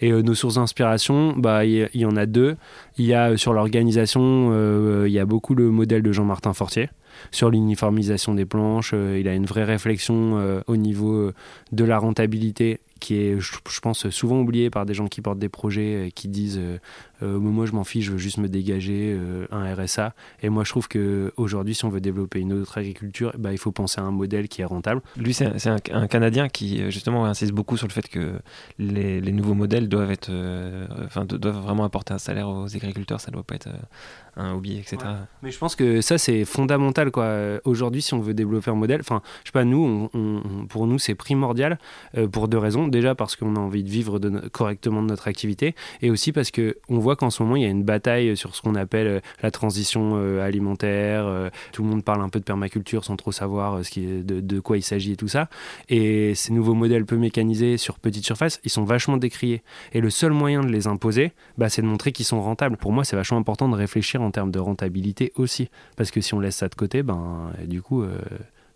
Et 0.00 0.10
nos 0.10 0.34
sources 0.34 0.54
d'inspiration, 0.54 1.34
bah, 1.36 1.64
il 1.64 1.72
y, 1.72 1.88
il 1.94 2.00
y 2.00 2.06
en 2.06 2.16
a 2.16 2.26
deux. 2.26 2.56
Il 2.96 3.04
y 3.04 3.14
a 3.14 3.36
sur 3.36 3.52
l'organisation, 3.52 4.52
il 5.04 5.12
y 5.12 5.18
a 5.18 5.26
beaucoup 5.26 5.54
le 5.54 5.70
modèle 5.70 6.02
de 6.02 6.12
Jean-Martin 6.12 6.52
Fortier. 6.54 6.88
Sur 7.30 7.50
l'uniformisation 7.50 8.34
des 8.34 8.44
planches, 8.44 8.92
il 8.92 9.26
a 9.26 9.34
une 9.34 9.46
vraie 9.46 9.64
réflexion 9.64 10.62
au 10.66 10.76
niveau 10.76 11.32
de 11.72 11.84
la 11.84 11.98
rentabilité 11.98 12.80
qui 13.00 13.16
est, 13.16 13.40
je, 13.40 13.56
je 13.68 13.80
pense, 13.80 14.08
souvent 14.10 14.40
oubliée 14.40 14.70
par 14.70 14.86
des 14.86 14.94
gens 14.94 15.06
qui 15.06 15.20
portent 15.20 15.38
des 15.38 15.48
projets 15.48 16.08
et 16.08 16.12
qui 16.12 16.28
disent 16.28 16.60
euh, 17.22 17.38
moi 17.38 17.66
je 17.66 17.72
m'en 17.72 17.84
fiche, 17.84 18.04
je 18.06 18.12
veux 18.12 18.18
juste 18.18 18.38
me 18.38 18.48
dégager 18.48 19.14
euh, 19.16 19.46
un 19.50 19.74
RSA. 19.74 20.14
Et 20.42 20.48
moi 20.48 20.64
je 20.64 20.70
trouve 20.70 20.88
que 20.88 21.32
aujourd'hui, 21.36 21.74
si 21.74 21.84
on 21.84 21.88
veut 21.88 22.00
développer 22.00 22.40
une 22.40 22.52
autre 22.52 22.78
agriculture, 22.78 23.32
bah, 23.38 23.52
il 23.52 23.58
faut 23.58 23.72
penser 23.72 24.00
à 24.00 24.04
un 24.04 24.10
modèle 24.10 24.48
qui 24.48 24.62
est 24.62 24.64
rentable. 24.66 25.00
Lui, 25.16 25.32
c'est 25.34 25.46
un, 25.46 25.58
c'est 25.58 25.70
un- 25.70 25.76
un 25.92 26.06
Canadien 26.06 26.48
qui 26.48 26.82
euh, 26.82 26.90
justement 26.90 27.24
insiste 27.26 27.52
beaucoup 27.52 27.76
sur 27.76 27.86
le 27.86 27.92
fait 27.92 28.08
que 28.08 28.34
les, 28.78 29.20
les 29.20 29.32
nouveaux 29.32 29.54
modèles 29.54 29.88
doivent 29.88 30.10
être, 30.10 30.28
euh, 30.30 30.86
enfin, 31.04 31.24
doivent 31.24 31.62
vraiment 31.62 31.84
apporter 31.84 32.12
un 32.14 32.18
salaire 32.18 32.48
aux 32.48 32.74
agriculteurs. 32.74 33.20
Ça 33.20 33.30
doit 33.30 33.42
pas 33.42 33.54
être 33.54 33.68
un 34.36 34.52
hobby, 34.54 34.76
etc. 34.78 34.96
Ouais. 35.02 35.10
Mais 35.42 35.50
je 35.50 35.58
pense 35.58 35.74
que 35.76 36.00
ça 36.02 36.18
c'est 36.18 36.44
fondamental 36.44 37.10
quoi. 37.10 37.58
Aujourd'hui, 37.64 38.02
si 38.02 38.12
on 38.14 38.20
veut 38.20 38.34
développer 38.34 38.70
un 38.70 38.74
modèle, 38.74 39.00
enfin, 39.00 39.22
je 39.44 39.48
sais 39.48 39.52
pas, 39.52 39.64
nous, 39.64 40.10
on- 40.12 40.18
on- 40.18 40.42
on- 40.44 40.66
pour 40.66 40.86
nous, 40.86 40.98
c'est 40.98 41.14
primordial 41.14 41.78
pour 42.32 42.48
deux 42.48 42.58
raisons. 42.58 42.86
Déjà 42.88 43.14
parce 43.14 43.34
qu'on 43.36 43.56
a 43.56 43.58
envie 43.58 43.82
de 43.82 43.88
vivre 43.88 44.18
de 44.18 44.28
correctement 44.48 45.02
de 45.02 45.08
notre 45.08 45.28
activité, 45.28 45.74
et 46.02 46.10
aussi 46.10 46.32
parce 46.32 46.50
que 46.50 46.76
on 46.88 46.98
voit 47.06 47.14
qu'en 47.14 47.30
ce 47.30 47.40
moment 47.40 47.54
il 47.54 47.62
y 47.62 47.66
a 47.66 47.68
une 47.68 47.84
bataille 47.84 48.36
sur 48.36 48.56
ce 48.56 48.62
qu'on 48.62 48.74
appelle 48.74 49.06
euh, 49.06 49.20
la 49.40 49.52
transition 49.52 50.14
euh, 50.16 50.44
alimentaire. 50.44 51.24
euh, 51.26 51.50
tout 51.70 51.84
le 51.84 51.88
monde 51.88 52.02
parle 52.02 52.20
un 52.20 52.28
peu 52.28 52.40
de 52.40 52.44
permaculture 52.44 53.04
sans 53.04 53.14
trop 53.14 53.30
savoir 53.30 53.80
de, 53.80 54.60
quoi 54.60 54.76
il 54.76 54.82
s'agit 54.82 55.12
et 55.12 55.16
tout 55.16 55.28
ça. 55.28 55.48
Et 55.88 56.34
ces 56.34 56.52
nouveaux 56.52 56.74
modèles 56.74 57.06
peu 57.06 57.16
mécanisés 57.16 57.76
sur 57.76 58.00
petite 58.00 58.24
surface, 58.24 58.60
ils 58.64 58.70
sont 58.70 58.82
vachement 58.82 59.18
décriés. 59.18 59.62
Et 59.92 60.00
le 60.00 60.10
seul 60.10 60.32
moyen 60.32 60.64
de 60.64 60.68
les 60.68 60.88
imposer, 60.88 61.30
bah, 61.58 61.68
c'est 61.68 61.82
de 61.82 61.86
montrer 61.86 62.10
qu'ils 62.10 62.26
sont 62.26 62.42
rentables. 62.42 62.76
Pour 62.76 62.90
moi, 62.90 63.04
c'est 63.04 63.14
vachement 63.14 63.38
important 63.38 63.68
de 63.68 63.76
réfléchir 63.76 64.20
en 64.20 64.32
termes 64.32 64.50
de 64.50 64.58
rentabilité 64.58 65.32
aussi. 65.36 65.68
Parce 65.96 66.10
que 66.10 66.20
si 66.20 66.34
on 66.34 66.40
laisse 66.40 66.56
ça 66.56 66.68
de 66.68 66.74
côté, 66.74 67.04
ben, 67.04 67.52
du 67.66 67.82
coup, 67.82 68.04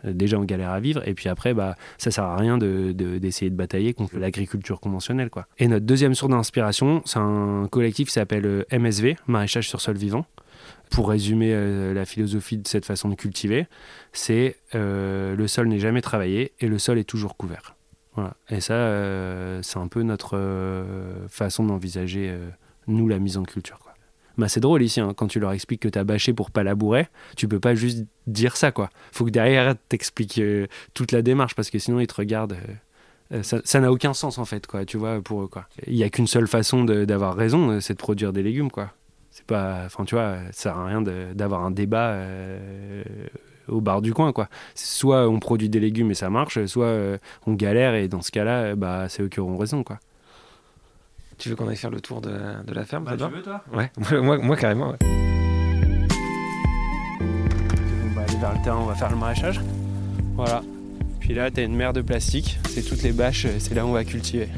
déjà 0.05 0.39
on 0.39 0.45
galère 0.45 0.71
à 0.71 0.81
vivre. 0.81 1.07
Et 1.09 1.15
puis 1.15 1.29
après, 1.29 1.55
bah, 1.55 1.77
ça 1.99 2.11
sert 2.11 2.25
à 2.25 2.37
rien 2.37 2.59
de- 2.59 2.93
de- 2.93 3.19
d'essayer 3.19 3.51
de, 3.51 3.57
batailler 3.57 3.95
contre 3.95 4.17
l'agriculture 4.19 4.81
conventionnelle. 4.81 5.31
Quoi. 5.31 5.47
Et 5.59 5.69
notre 5.69 5.85
deuxième 5.87 6.15
source 6.15 6.31
d'inspiration, 6.31 7.03
c'est 7.05 7.19
un 7.19 7.67
collectif 7.71 8.09
qui 8.09 8.15
s'appelle 8.15 8.47
euh, 8.47 8.65
MSV, 8.71 9.17
Maraîchage 9.27 9.69
sur 9.69 9.81
sol 9.81 9.97
vivant. 9.97 10.25
Pour 10.91 11.09
résumer 11.11 11.53
euh, 11.53 11.95
la 11.95 12.05
philosophie 12.05 12.59
de 12.59 12.67
cette 12.67 12.85
façon 12.85 13.09
de 13.09 13.15
cultiver, 13.15 13.67
c'est 14.13 14.57
euh, 14.75 15.37
le 15.37 15.47
sol 15.49 15.69
n'est 15.69 15.79
jamais 15.79 16.01
travaillé 16.03 16.53
et 16.61 16.67
le 16.69 16.79
sol 16.79 16.99
est 16.99 17.05
toujours 17.05 17.37
couvert. 17.37 17.77
Voilà. 18.15 18.35
Et 18.51 18.61
ça, 18.61 18.75
c'est 19.63 19.79
un 19.79 19.87
peu 19.87 20.03
notre 20.03 20.37
façon 21.29 21.65
d'envisager, 21.65 22.35
nous, 22.89 23.07
la 23.07 23.21
mise 23.21 23.37
en 23.37 23.45
culture. 23.45 23.79
Bah, 24.41 24.49
c'est 24.49 24.61
drôle 24.61 24.83
ici, 24.83 25.01
hein, 25.01 25.13
quand 25.15 25.27
tu 25.27 25.39
leur 25.39 25.53
expliques 25.53 25.83
que 25.83 25.89
tu 25.89 25.99
as 25.99 26.05
bâché 26.05 26.33
pour 26.33 26.51
pas 26.51 26.63
labourer, 26.63 27.09
tu 27.37 27.47
peux 27.47 27.61
pas 27.61 27.75
juste 27.75 28.07
dire 28.27 28.57
ça. 28.57 28.73
quoi. 28.73 28.89
faut 29.13 29.27
que 29.27 29.31
derrière, 29.31 29.75
t'expliques 29.91 30.39
euh, 30.39 30.67
toute 30.95 31.13
la 31.13 31.21
démarche 31.21 31.55
parce 31.55 31.69
que 31.69 31.79
sinon, 31.79 32.01
ils 32.01 32.07
te 32.07 32.15
regardent. 32.15 32.57
euh, 33.33 33.43
euh, 33.43 33.61
ça 33.65 33.81
n'a 33.81 33.93
aucun 33.93 34.15
sens 34.15 34.39
en 34.39 34.47
fait, 34.47 34.67
quoi, 34.67 34.87
tu 34.87 34.97
vois, 34.97 35.21
pour 35.21 35.43
eux. 35.43 35.47
Quoi. 35.47 35.67
Il 35.87 35.95
n'y 35.95 36.05
a 36.05 36.09
qu'une 36.09 36.27
seule 36.27 36.47
façon 36.49 36.85
d'avoir 36.85 37.37
raison, 37.37 37.69
euh, 37.71 37.81
c'est 37.81 37.93
de 37.93 37.99
produire 37.99 38.33
des 38.33 38.43
légumes. 38.43 38.71
quoi. 38.71 38.93
C'est 39.31 39.45
pas. 39.45 39.83
Enfin, 39.85 40.07
tu 40.07 40.15
vois, 40.15 40.39
ça 40.47 40.53
sert 40.53 40.79
à 40.79 40.87
rien 40.87 41.03
d'avoir 41.03 41.63
un 41.63 41.71
débat. 41.71 42.19
au 43.69 43.81
bar 43.83 44.01
du 44.01 44.15
coin 44.15 44.33
quoi. 44.33 44.49
Soit 44.75 45.29
on 45.29 45.39
produit 45.39 45.69
des 45.69 45.81
légumes 45.81 46.11
et 46.11 46.15
ça 46.15 46.31
marche, 46.31 46.65
soit 46.65 46.97
on 47.47 47.53
galère 47.53 47.95
et 47.95 48.09
dans 48.09 48.23
ce 48.23 48.31
cas-là, 48.33 48.75
bah, 48.75 49.09
c'est 49.11 49.23
eux 49.23 49.29
qui 49.29 49.39
auront 49.39 49.59
raison. 49.59 49.85
Quoi. 49.85 49.99
Tu 51.41 51.49
veux 51.49 51.57
qu'on 51.57 51.67
aille 51.69 51.77
faire 51.77 51.91
le 51.91 52.03
tour 52.03 52.21
de, 52.21 52.31
de 52.67 52.75
la 52.75 52.85
ferme 52.85 53.07
te 53.07 53.15
va 53.15 53.29
veux 53.29 53.41
toi 53.41 53.65
Ouais, 53.73 53.91
moi, 54.21 54.37
moi 54.37 54.57
carrément. 54.57 54.91
ouais. 54.91 54.97
On 57.23 58.15
va 58.15 58.23
aller 58.23 58.37
vers 58.39 58.53
le 58.55 58.63
terrain, 58.63 58.77
on 58.79 58.85
va 58.85 58.95
faire 58.95 59.11
le 59.11 59.17
maraîchage. 59.17 59.59
Voilà. 60.37 60.63
Puis 61.19 61.33
là, 61.33 61.51
tu 61.51 61.61
as 61.61 61.63
une 61.65 61.75
mer 61.75 61.95
de 61.95 62.03
plastique, 62.03 62.59
c'est 62.69 62.83
toutes 62.83 63.03
les 63.03 63.13
bâches, 63.13 63.47
euh, 63.47 63.57
c'est 63.59 63.75
là 63.75 63.87
où 63.87 63.89
on 63.89 63.93
va 63.93 64.05
cultiver. 64.05 64.49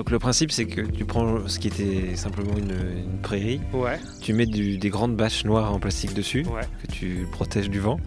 Donc 0.00 0.10
le 0.10 0.18
principe, 0.18 0.50
c'est 0.50 0.64
que 0.64 0.80
tu 0.80 1.04
prends 1.04 1.46
ce 1.46 1.58
qui 1.58 1.68
était 1.68 2.16
simplement 2.16 2.56
une, 2.56 2.70
une 3.04 3.18
prairie, 3.20 3.60
Ouais, 3.74 4.00
tu 4.22 4.32
mets 4.32 4.46
du- 4.46 4.78
des 4.78 4.88
grandes 4.88 5.14
bâches 5.14 5.44
noires 5.44 5.74
en 5.74 5.78
plastique 5.78 6.14
dessus, 6.14 6.46
ouais. 6.50 6.62
que 6.82 6.90
tu 6.90 7.26
protèges 7.30 7.68
du 7.68 7.80
vent. 7.80 8.00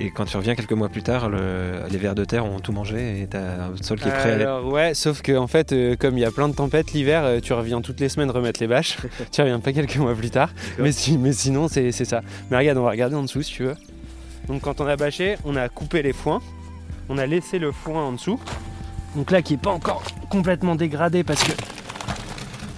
Et 0.00 0.10
quand 0.10 0.24
tu 0.24 0.36
reviens 0.36 0.56
quelques 0.56 0.72
mois 0.72 0.88
plus 0.88 1.04
tard, 1.04 1.28
le- 1.28 1.84
les 1.88 1.98
vers 1.98 2.16
de 2.16 2.24
terre 2.24 2.44
ont 2.46 2.58
tout 2.58 2.72
mangé 2.72 3.22
et 3.22 3.28
t'as 3.28 3.66
un 3.66 3.76
sol 3.80 4.00
qui 4.00 4.08
est 4.08 4.10
prêt 4.10 4.30
à 4.44 4.56
aller. 4.56 4.68
Ouais, 4.68 4.92
sauf 4.94 5.22
que 5.22 5.36
en 5.36 5.46
fait, 5.46 5.70
euh, 5.72 5.94
comme 5.94 6.18
il 6.18 6.22
y 6.22 6.24
a 6.24 6.32
plein 6.32 6.48
de 6.48 6.54
tempêtes 6.56 6.92
l'hiver, 6.94 7.22
euh, 7.24 7.38
tu 7.38 7.52
reviens 7.52 7.80
toutes 7.80 8.00
les 8.00 8.08
semaines 8.08 8.32
remettre 8.32 8.58
les 8.60 8.66
bâches. 8.66 8.96
tu 9.30 9.40
reviens 9.40 9.60
pas 9.60 9.72
quelques 9.72 9.98
mois 9.98 10.16
plus 10.16 10.30
tard. 10.30 10.50
Mais, 10.80 10.90
si- 10.90 11.16
mais 11.16 11.32
sinon, 11.32 11.68
c'est 11.68 11.92
c'est 11.92 12.04
ça. 12.04 12.22
Mais 12.50 12.56
regarde, 12.56 12.76
on 12.78 12.82
va 12.82 12.90
regarder 12.90 13.14
en 13.14 13.22
dessous 13.22 13.42
si 13.42 13.52
tu 13.52 13.62
veux. 13.62 13.76
Donc, 14.48 14.62
quand 14.62 14.80
on 14.80 14.86
a 14.88 14.96
bâché, 14.96 15.36
on 15.44 15.54
a 15.54 15.68
coupé 15.68 16.02
les 16.02 16.12
foins. 16.12 16.40
On 17.08 17.18
a 17.18 17.26
laissé 17.26 17.60
le 17.60 17.70
foin 17.70 18.02
en 18.02 18.12
dessous. 18.14 18.40
Donc 19.16 19.30
là, 19.30 19.42
qui 19.42 19.54
est 19.54 19.58
pas 19.58 19.70
encore 19.70 20.04
complètement 20.30 20.76
dégradé 20.76 21.24
parce 21.24 21.42
que. 21.42 21.52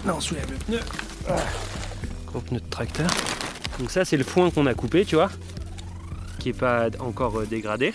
Là, 0.06 0.14
on 0.16 0.20
soulève 0.20 0.50
le 0.50 0.56
pneu. 0.56 0.80
Ah. 1.28 1.34
Gros 2.28 2.40
pneu 2.40 2.60
de 2.60 2.68
tracteur. 2.70 3.10
Donc, 3.78 3.90
ça, 3.90 4.04
c'est 4.04 4.16
le 4.16 4.24
foin 4.24 4.50
qu'on 4.50 4.66
a 4.66 4.74
coupé, 4.74 5.04
tu 5.04 5.16
vois. 5.16 5.30
Qui 6.38 6.50
est 6.50 6.58
pas 6.58 6.86
encore 7.00 7.40
euh, 7.40 7.46
dégradé. 7.46 7.92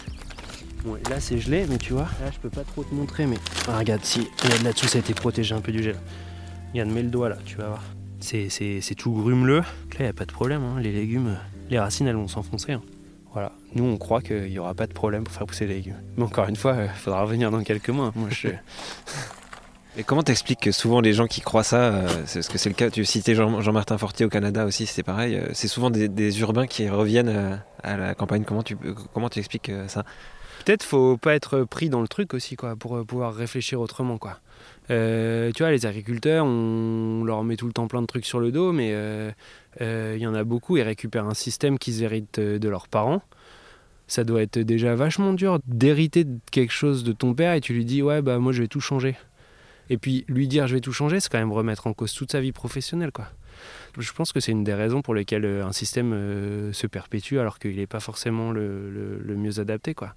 Bon, 0.83 0.97
là 1.09 1.21
c'est 1.21 1.37
gelé, 1.37 1.65
mais 1.69 1.77
tu 1.77 1.93
vois, 1.93 2.09
là 2.21 2.29
je 2.29 2.37
peux 2.39 2.49
pas 2.49 2.65
trop 2.65 2.83
te 2.83 2.93
montrer, 2.93 3.25
mais. 3.25 3.37
Ah, 3.69 3.77
regarde, 3.77 4.03
si, 4.03 4.27
regarde 4.43 4.63
là-dessous, 4.63 4.87
ça 4.87 4.97
a 4.97 4.99
été 4.99 5.13
protégé 5.13 5.55
un 5.55 5.61
peu 5.61 5.71
du 5.71 5.81
gel. 5.81 5.95
Regarde, 6.73 6.89
mets 6.89 7.03
le 7.03 7.09
doigt 7.09 7.29
là, 7.29 7.37
tu 7.45 7.55
vas 7.55 7.67
voir. 7.67 7.83
C'est, 8.19 8.95
tout 8.97 9.13
grumeleux. 9.13 9.61
Donc 9.61 9.99
Là, 9.99 10.05
y 10.07 10.09
a 10.09 10.13
pas 10.13 10.25
de 10.25 10.33
problème, 10.33 10.61
hein, 10.63 10.81
les 10.81 10.91
légumes, 10.91 11.27
euh, 11.27 11.35
les 11.69 11.79
racines 11.79 12.07
elles 12.07 12.17
vont 12.17 12.27
s'enfoncer. 12.27 12.73
hein. 12.73 12.81
Nous 13.75 13.83
on 13.85 13.97
croit 13.97 14.21
qu'il 14.21 14.47
y 14.49 14.59
aura 14.59 14.73
pas 14.73 14.87
de 14.87 14.93
problème 14.93 15.23
pour 15.23 15.33
faire 15.33 15.47
pousser 15.47 15.65
les 15.67 15.75
légumes. 15.75 16.01
Mais 16.17 16.23
encore 16.23 16.47
une 16.47 16.55
fois, 16.55 16.75
il 16.83 16.89
faudra 16.89 17.21
revenir 17.23 17.49
dans 17.51 17.63
quelques 17.63 17.89
mois. 17.89 18.11
Moi 18.15 18.29
je. 18.31 18.49
Et 19.95 20.03
comment 20.03 20.23
t'expliques 20.23 20.59
que 20.61 20.71
souvent 20.71 21.01
les 21.01 21.13
gens 21.13 21.27
qui 21.27 21.39
croient 21.41 21.63
ça, 21.63 21.77
euh, 21.93 22.07
c'est 22.25 22.39
parce 22.39 22.47
que 22.49 22.57
c'est 22.57 22.69
le 22.69 22.73
cas, 22.75 22.89
tu 22.89 23.05
citais 23.05 23.35
Jean- 23.35 23.61
Jean-Martin 23.61 23.99
Fortier 23.99 24.25
au 24.25 24.29
Canada 24.29 24.65
aussi, 24.65 24.87
c'est 24.87 25.03
pareil, 25.03 25.35
euh, 25.35 25.49
c'est 25.53 25.67
souvent 25.67 25.91
des, 25.91 26.07
des 26.07 26.39
urbains 26.41 26.65
qui 26.65 26.89
reviennent 26.89 27.29
euh, 27.29 27.55
à 27.83 27.95
la 27.97 28.15
campagne. 28.15 28.43
Comment 28.43 28.63
tu, 28.63 28.75
comment 29.13 29.29
tu 29.29 29.37
expliques 29.37 29.69
euh, 29.69 29.87
ça? 29.87 30.03
Peut-être 30.65 30.81
faut 30.81 31.17
pas 31.17 31.35
être 31.35 31.63
pris 31.65 31.89
dans 31.89 32.01
le 32.01 32.07
truc 32.07 32.33
aussi 32.33 32.55
quoi 32.55 32.75
pour 32.75 32.95
euh, 32.97 33.03
pouvoir 33.03 33.35
réfléchir 33.35 33.81
autrement 33.81 34.17
quoi. 34.17 34.39
Euh, 34.89 35.51
tu 35.55 35.61
vois 35.61 35.71
les 35.71 35.85
agriculteurs 35.85 36.45
on 36.45 37.23
leur 37.25 37.43
met 37.43 37.55
tout 37.57 37.67
le 37.67 37.73
temps 37.73 37.87
plein 37.87 38.01
de 38.01 38.05
trucs 38.07 38.25
sur 38.25 38.39
le 38.39 38.51
dos 38.51 38.71
mais 38.73 38.91
euh, 38.93 39.29
euh, 39.81 40.13
il 40.17 40.21
y 40.21 40.27
en 40.27 40.33
a 40.33 40.43
beaucoup 40.43 40.75
ils 40.77 40.81
récupèrent 40.83 41.25
un 41.27 41.33
système 41.33 41.77
qu'ils 41.77 42.01
héritent 42.03 42.39
euh, 42.39 42.59
de 42.59 42.69
leurs 42.69 42.87
parents. 42.87 43.21
Ça 44.13 44.23
doit 44.23 44.43
être 44.43 44.59
déjà 44.59 44.93
vachement 44.93 45.33
dur 45.33 45.57
d'hériter 45.65 46.23
de 46.23 46.37
quelque 46.51 46.71
chose 46.71 47.03
de 47.03 47.13
ton 47.13 47.33
père 47.33 47.53
et 47.55 47.61
tu 47.61 47.73
lui 47.73 47.83
dis 47.83 48.03
ouais 48.03 48.21
bah 48.21 48.37
moi 48.37 48.51
je 48.51 48.61
vais 48.61 48.67
tout 48.67 48.79
changer. 48.79 49.15
Et 49.89 49.97
puis 49.97 50.23
lui 50.27 50.47
dire 50.47 50.67
je 50.67 50.75
vais 50.75 50.81
tout 50.81 50.93
changer 50.93 51.19
c'est 51.19 51.31
quand 51.31 51.39
même 51.39 51.51
remettre 51.51 51.87
en 51.87 51.93
cause 51.93 52.13
toute 52.13 52.31
sa 52.31 52.39
vie 52.39 52.51
professionnelle 52.51 53.11
quoi. 53.11 53.25
Je 53.97 54.11
pense 54.13 54.31
que 54.31 54.39
c'est 54.39 54.51
une 54.51 54.63
des 54.63 54.75
raisons 54.75 55.01
pour 55.01 55.15
lesquelles 55.15 55.45
euh, 55.45 55.65
un 55.65 55.71
système 55.71 56.13
euh, 56.13 56.71
se 56.73 56.85
perpétue 56.85 57.37
alors 57.39 57.57
qu'il 57.57 57.75
n'est 57.77 57.87
pas 57.87 57.99
forcément 57.99 58.51
le, 58.51 59.19
le- 59.25 59.35
mieux 59.35 59.59
adapté. 59.59 59.95
Quoi. 59.95 60.13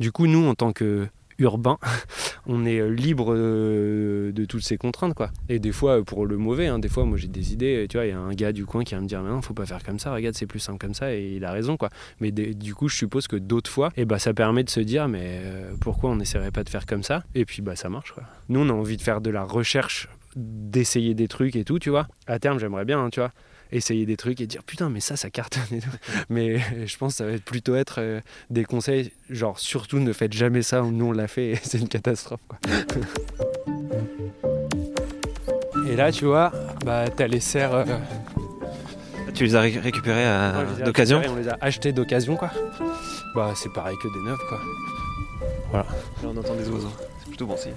Du 0.00 0.12
coup, 0.12 0.26
nous, 0.26 0.46
en 0.46 0.54
tant 0.54 0.72
que 0.72 1.06
urbain, 1.38 1.78
on 2.46 2.64
est 2.64 2.88
libre 2.88 3.34
euh, 3.34 4.32
de 4.32 4.44
toutes 4.44 4.62
ces 4.62 4.76
contraintes. 4.76 5.14
Quoi. 5.14 5.30
Et 5.48 5.58
des 5.58 5.72
fois, 5.72 6.02
pour 6.04 6.26
le 6.26 6.36
mauvais, 6.36 6.66
hein, 6.66 6.78
des 6.78 6.88
fois, 6.88 7.04
moi 7.04 7.16
j'ai 7.18 7.28
des 7.28 7.52
idées. 7.52 7.86
Tu 7.88 7.96
vois, 7.96 8.06
il 8.06 8.10
y 8.10 8.12
a 8.12 8.18
un 8.18 8.32
gars 8.32 8.52
du 8.52 8.66
coin 8.66 8.84
qui 8.84 8.94
va 8.94 9.00
me 9.00 9.06
dire 9.06 9.22
Mais 9.22 9.30
non, 9.30 9.42
faut 9.42 9.54
pas 9.54 9.66
faire 9.66 9.82
comme 9.82 9.98
ça, 9.98 10.12
regarde, 10.12 10.34
c'est 10.34 10.46
plus 10.46 10.60
simple 10.60 10.78
comme 10.78 10.94
ça. 10.94 11.14
Et 11.14 11.36
il 11.36 11.44
a 11.44 11.52
raison. 11.52 11.76
Quoi. 11.76 11.90
Mais 12.20 12.30
du 12.30 12.74
coup, 12.74 12.88
je 12.88 12.96
suppose 12.96 13.26
que 13.26 13.36
d'autres 13.36 13.70
fois, 13.70 13.90
eh 13.96 14.04
ben, 14.04 14.18
ça 14.18 14.34
permet 14.34 14.64
de 14.64 14.70
se 14.70 14.80
dire 14.80 15.08
Mais 15.08 15.40
euh, 15.44 15.72
pourquoi 15.80 16.10
on 16.10 16.16
n'essaierait 16.16 16.50
pas 16.50 16.64
de 16.64 16.68
faire 16.68 16.86
comme 16.86 17.02
ça? 17.02 17.24
Et 17.34 17.44
puis, 17.44 17.62
bah, 17.62 17.76
ça 17.76 17.88
marche. 17.88 18.12
Quoi. 18.12 18.24
Nous, 18.48 18.60
on 18.60 18.68
a 18.68 18.72
envie 18.72 18.96
de 18.96 19.02
faire 19.02 19.20
de 19.20 19.30
la 19.30 19.42
recherche, 19.42 20.08
d'essayer 20.36 21.14
des 21.14 21.28
trucs 21.28 21.56
et 21.56 21.64
tout, 21.64 21.78
tu 21.78 21.90
vois. 21.90 22.06
À 22.26 22.38
terme, 22.38 22.58
j'aimerais 22.58 22.84
bien, 22.84 23.02
hein, 23.02 23.10
tu 23.10 23.20
vois 23.20 23.32
essayer 23.72 24.06
des 24.06 24.16
trucs 24.16 24.40
et 24.40 24.46
dire 24.46 24.62
putain 24.62 24.88
mais 24.90 25.00
ça 25.00 25.16
ça 25.16 25.30
cartonne 25.30 25.62
et 25.72 25.80
tout. 25.80 25.88
mais 26.28 26.58
je 26.86 26.96
pense 26.96 27.12
que 27.14 27.16
ça 27.18 27.24
va 27.26 27.32
être 27.32 27.44
plutôt 27.44 27.74
être 27.76 27.96
euh, 28.00 28.20
des 28.50 28.64
conseils 28.64 29.12
genre 29.30 29.58
surtout 29.58 29.98
ne 29.98 30.12
faites 30.12 30.32
jamais 30.32 30.62
ça 30.62 30.82
nous 30.82 31.06
on 31.06 31.12
l'a 31.12 31.28
fait 31.28 31.50
et 31.52 31.58
c'est 31.62 31.78
une 31.78 31.88
catastrophe 31.88 32.40
quoi. 32.48 32.58
et 35.88 35.96
là 35.96 36.12
tu 36.12 36.24
vois 36.24 36.52
bah 36.84 37.04
t'as 37.14 37.26
les 37.26 37.40
serres 37.40 37.74
euh, 37.74 37.84
Tu 39.34 39.44
les 39.44 39.54
as 39.56 39.60
ré- 39.60 39.78
récupérés 39.78 40.24
à- 40.26 40.64
ouais, 40.78 40.84
d'occasion 40.84 41.18
récupérées, 41.18 41.40
on 41.40 41.42
les 41.44 41.48
a 41.50 41.58
achetés 41.60 41.92
d'occasion 41.92 42.36
quoi 42.36 42.50
bah 43.34 43.52
c'est 43.54 43.72
pareil 43.72 43.96
que 44.02 44.08
des 44.08 44.24
neuves 44.24 44.38
quoi 44.48 44.60
Là, 45.72 45.84
on 46.24 46.36
entend 46.36 46.54
des 46.54 46.68
oiseaux. 46.68 46.92
C'est 47.18 47.28
plutôt 47.28 47.44
bon 47.46 47.56
signe. 47.56 47.74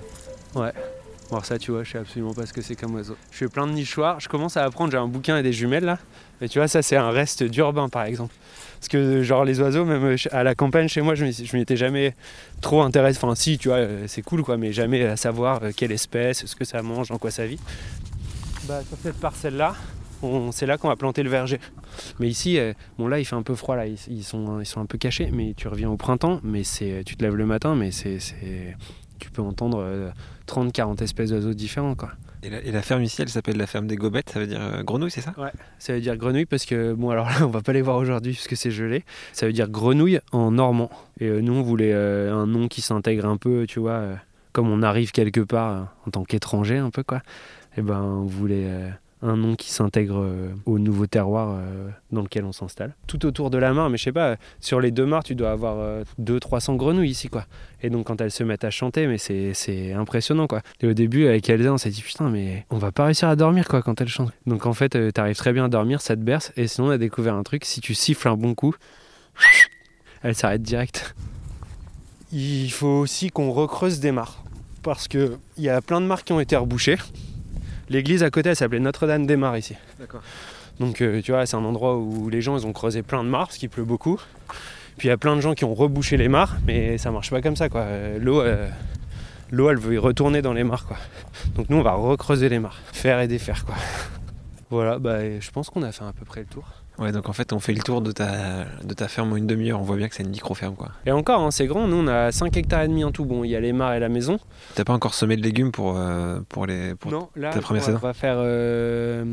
Alors 1.31 1.45
ça, 1.45 1.59
tu 1.59 1.69
vois, 1.71 1.83
je 1.83 1.91
sais 1.91 1.97
absolument 1.99 2.33
pas 2.33 2.47
ce 2.47 2.53
que 2.53 2.61
c'est 2.63 2.75
comme 2.75 2.95
oiseau. 2.95 3.15
Je 3.31 3.37
fais 3.37 3.47
plein 3.47 3.67
de 3.67 3.71
nichoirs, 3.71 4.19
je 4.19 4.27
commence 4.27 4.57
à 4.57 4.63
apprendre, 4.63 4.91
j'ai 4.91 4.97
un 4.97 5.07
bouquin 5.07 5.37
et 5.37 5.43
des 5.43 5.53
jumelles 5.53 5.85
là. 5.85 5.99
Mais 6.41 6.49
tu 6.49 6.57
vois, 6.57 6.67
ça 6.67 6.81
c'est 6.81 6.95
un 6.95 7.11
reste 7.11 7.43
d'urbain 7.43 7.87
par 7.87 8.03
exemple. 8.05 8.33
Parce 8.79 8.87
que 8.87 9.21
genre 9.21 9.45
les 9.45 9.59
oiseaux, 9.59 9.85
même 9.85 10.03
euh, 10.03 10.15
à 10.31 10.43
la 10.43 10.55
campagne 10.55 10.87
chez 10.87 11.01
moi, 11.01 11.13
je 11.13 11.25
m'y 11.25 11.61
étais 11.61 11.75
jamais 11.75 12.15
trop 12.61 12.81
intéressé. 12.81 13.19
Enfin 13.21 13.35
si, 13.35 13.59
tu 13.59 13.67
vois, 13.67 13.77
euh, 13.77 14.05
c'est 14.07 14.23
cool 14.23 14.41
quoi, 14.43 14.57
mais 14.57 14.73
jamais 14.73 15.05
à 15.05 15.17
savoir 15.17 15.61
euh, 15.61 15.71
quelle 15.75 15.91
espèce, 15.91 16.45
ce 16.47 16.55
que 16.55 16.65
ça 16.65 16.81
mange, 16.81 17.09
dans 17.09 17.19
quoi 17.19 17.29
ça 17.29 17.45
vit. 17.45 17.59
Bah 18.63 18.81
sur 18.87 18.97
cette 18.97 19.19
parcelle 19.19 19.55
là, 19.57 19.75
c'est 20.51 20.65
là 20.65 20.77
qu'on 20.79 20.87
va 20.87 20.95
planter 20.95 21.21
le 21.21 21.29
verger. 21.29 21.59
Mais 22.19 22.27
ici, 22.27 22.57
bon 22.97 23.07
là 23.07 23.19
il 23.19 23.25
fait 23.25 23.35
un 23.35 23.43
peu 23.43 23.55
froid 23.55 23.75
là, 23.75 23.85
ils, 23.85 24.23
sont, 24.23 24.59
ils 24.59 24.65
sont 24.65 24.81
un 24.81 24.85
peu 24.85 24.97
cachés, 24.97 25.29
mais 25.31 25.53
tu 25.55 25.67
reviens 25.67 25.89
au 25.89 25.97
printemps, 25.97 26.39
mais 26.43 26.63
tu 26.63 27.15
te 27.15 27.23
lèves 27.23 27.35
le 27.35 27.45
matin, 27.45 27.75
mais 27.75 27.91
c'est- 27.91 28.19
tu 29.19 29.31
peux 29.31 29.41
entendre 29.41 29.79
euh, 29.81 30.09
30-40 30.47 31.03
espèces 31.03 31.29
d'oiseaux 31.29 31.53
différents 31.53 31.95
quoi. 31.95 32.11
Et 32.41 32.49
la, 32.49 32.63
et 32.63 32.71
la 32.71 32.81
ferme 32.81 33.03
ici, 33.03 33.21
elle 33.21 33.29
s'appelle 33.29 33.57
la 33.57 33.67
ferme 33.67 33.87
des 33.87 33.97
Gobettes, 33.97 34.29
ça 34.29 34.39
veut 34.39 34.47
dire 34.47 34.61
euh, 34.61 34.81
grenouille, 34.81 35.11
c'est 35.11 35.21
ça? 35.21 35.33
Ça 35.77 35.93
veut 35.93 35.99
dire 35.99 36.15
grenouille 36.15 36.45
parce 36.45 36.65
que, 36.65 36.93
bon, 36.93 37.09
alors 37.09 37.25
là, 37.25 37.35
on 37.41 37.47
va 37.47 37.61
pas 37.61 37.73
les 37.73 37.81
voir 37.81 37.97
aujourd'hui 37.97 38.33
parce 38.33 38.47
que 38.47 38.55
c'est 38.55 38.71
gelé. 38.71 39.03
Ça 39.33 39.45
veut 39.45 39.53
dire 39.53 39.69
grenouille 39.69 40.19
en 40.31 40.51
normand. 40.51 40.89
Et 41.19 41.27
euh, 41.27 41.41
nous, 41.41 41.53
on 41.53 41.61
voulait 41.61 41.93
euh, 41.93 42.33
un 42.33 42.47
nom 42.47 42.69
qui 42.69 42.81
s'intègre 42.81 43.25
un 43.25 43.35
peu, 43.35 43.65
tu 43.67 43.79
vois, 43.79 44.03
comme 44.53 44.69
on 44.69 44.81
arrive 44.81 45.11
quelque 45.11 45.41
part 45.41 45.93
en 46.07 46.11
tant 46.11 46.23
qu'étranger, 46.23 46.77
un 46.77 46.91
peu, 46.91 47.03
quoi. 47.03 47.21
Et 47.77 47.81
ben, 47.81 48.01
on 48.01 48.25
voulait 48.25 48.67
un 49.21 49.35
nom 49.35 49.55
qui 49.55 49.71
s'intègre 49.71 50.19
euh, 50.19 50.49
au 50.65 50.79
nouveau 50.79 51.05
terroir 51.05 51.49
euh, 51.51 51.89
dans 52.11 52.21
lequel 52.21 52.45
on 52.45 52.51
s'installe. 52.51 52.95
Tout 53.07 53.25
autour 53.25 53.49
de 53.49 53.57
la 53.57 53.73
mare, 53.73 53.89
mais 53.89 53.97
je 53.97 54.03
sais 54.03 54.11
pas, 54.11 54.37
sur 54.59 54.79
les 54.79 54.91
deux 54.91 55.05
mares, 55.05 55.23
tu 55.23 55.35
dois 55.35 55.51
avoir 55.51 56.03
200-300 56.21 56.77
grenouilles 56.77 57.09
ici, 57.09 57.29
quoi. 57.29 57.45
Et 57.81 57.89
donc, 57.89 58.07
quand 58.07 58.19
elles 58.21 58.31
se 58.31 58.43
mettent 58.43 58.63
à 58.63 58.71
chanter, 58.71 59.07
mais 59.07 59.17
c'est 59.17 59.93
impressionnant, 59.93 60.47
quoi. 60.47 60.61
Et 60.81 60.87
au 60.87 60.93
début, 60.93 61.27
avec 61.27 61.49
Elsa, 61.49 61.71
on 61.71 61.77
s'est 61.77 61.89
dit, 61.89 62.01
putain, 62.01 62.29
mais 62.29 62.65
on 62.69 62.77
va 62.77 62.91
pas 62.91 63.05
réussir 63.05 63.29
à 63.29 63.35
dormir, 63.35 63.67
quoi, 63.67 63.81
quand 63.81 63.99
elles 64.01 64.07
chantent. 64.07 64.33
Donc, 64.45 64.65
en 64.65 64.73
fait, 64.73 64.95
euh, 64.95 65.11
t'arrives 65.11 65.37
très 65.37 65.53
bien 65.53 65.65
à 65.65 65.69
dormir, 65.69 66.01
ça 66.01 66.15
te 66.15 66.21
berce. 66.21 66.51
Et 66.57 66.67
sinon, 66.67 66.87
on 66.87 66.91
a 66.91 66.97
découvert 66.97 67.35
un 67.35 67.43
truc, 67.43 67.65
si 67.65 67.81
tu 67.81 67.93
siffles 67.93 68.27
un 68.27 68.35
bon 68.35 68.55
coup, 68.55 68.75
elle 70.23 70.35
s'arrête 70.35 70.61
direct. 70.61 71.15
Il 72.31 72.71
faut 72.71 72.87
aussi 72.87 73.29
qu'on 73.29 73.51
recreuse 73.51 73.99
des 73.99 74.11
mares. 74.11 74.43
Parce 74.83 75.07
qu'il 75.07 75.37
y 75.57 75.69
a 75.69 75.81
plein 75.81 75.99
de 75.99 76.05
mares 76.05 76.23
qui 76.23 76.31
ont 76.31 76.39
été 76.39 76.55
rebouchées. 76.55 76.97
L'église 77.89 78.23
à 78.23 78.29
côté, 78.29 78.49
elle 78.49 78.55
s'appelait 78.55 78.79
Notre-Dame-des-Mares 78.79 79.57
ici. 79.57 79.75
D'accord. 79.99 80.21
Donc 80.79 81.01
euh, 81.01 81.21
tu 81.21 81.31
vois, 81.31 81.45
c'est 81.45 81.57
un 81.57 81.65
endroit 81.65 81.97
où 81.97 82.29
les 82.29 82.41
gens 82.41 82.57
ils 82.57 82.65
ont 82.65 82.73
creusé 82.73 83.01
plein 83.03 83.23
de 83.23 83.29
mares 83.29 83.47
parce 83.47 83.57
qu'il 83.57 83.69
pleut 83.69 83.83
beaucoup. 83.83 84.19
Puis 84.97 85.07
il 85.07 85.11
y 85.11 85.13
a 85.13 85.17
plein 85.17 85.35
de 85.35 85.41
gens 85.41 85.53
qui 85.53 85.65
ont 85.65 85.73
rebouché 85.73 86.17
les 86.17 86.29
mares, 86.29 86.57
mais 86.65 86.97
ça 86.97 87.11
marche 87.11 87.29
pas 87.31 87.41
comme 87.41 87.55
ça 87.55 87.69
quoi. 87.69 87.81
Euh, 87.81 88.17
L'eau, 88.19 88.41
euh, 88.41 88.69
l'eau 89.51 89.69
elle 89.69 89.77
veut 89.77 89.95
y 89.95 89.97
retourner 89.97 90.41
dans 90.41 90.53
les 90.53 90.63
mares 90.63 90.85
quoi. 90.85 90.97
Donc 91.55 91.69
nous 91.69 91.77
on 91.77 91.81
va 91.81 91.93
recreuser 91.93 92.47
les 92.49 92.59
mares, 92.59 92.79
faire 92.93 93.19
et 93.19 93.27
défaire 93.27 93.65
quoi. 93.65 93.75
Voilà, 94.71 94.99
bah 94.99 95.39
je 95.39 95.49
pense 95.49 95.71
qu'on 95.71 95.81
a 95.81 95.91
fait 95.91 96.03
à 96.03 96.13
peu 96.13 96.25
près 96.25 96.41
le 96.41 96.45
tour. 96.45 96.63
Ouais, 96.99 97.11
donc 97.13 97.29
en 97.29 97.33
fait, 97.33 97.53
on 97.53 97.59
fait 97.59 97.73
le 97.73 97.81
tour 97.81 98.01
de 98.01 98.11
ta, 98.11 98.65
de 98.83 98.93
ta 98.93 99.07
ferme 99.07 99.31
en 99.31 99.35
une 99.37 99.47
demi-heure. 99.47 99.79
On 99.79 99.83
voit 99.83 99.95
bien 99.95 100.09
que 100.09 100.15
c'est 100.15 100.23
une 100.23 100.29
micro-ferme, 100.29 100.75
quoi. 100.75 100.91
Et 101.05 101.11
encore, 101.11 101.41
hein, 101.41 101.51
c'est 101.51 101.65
grand, 101.65 101.87
nous 101.87 101.97
on 101.97 102.07
a 102.07 102.31
5 102.31 102.55
hectares 102.57 102.83
et 102.83 102.87
demi 102.87 103.03
en 103.03 103.11
tout. 103.11 103.25
Bon, 103.25 103.43
il 103.43 103.49
y 103.49 103.55
a 103.55 103.59
les 103.59 103.71
mares 103.71 103.93
et 103.93 103.99
la 103.99 104.09
maison. 104.09 104.37
T'as 104.75 104.83
pas 104.83 104.93
encore 104.93 105.13
semé 105.13 105.37
de 105.37 105.41
légumes 105.41 105.71
pour, 105.71 105.97
euh, 105.97 106.39
pour 106.49 106.65
les. 106.65 106.95
Pour... 106.95 107.11
non, 107.11 107.29
là 107.35 107.51
ta 107.51 107.61
première 107.61 107.83
on 107.83 107.85
saison 107.85 107.97
va 107.99 108.13
faire 108.13 108.35
euh, 108.37 109.23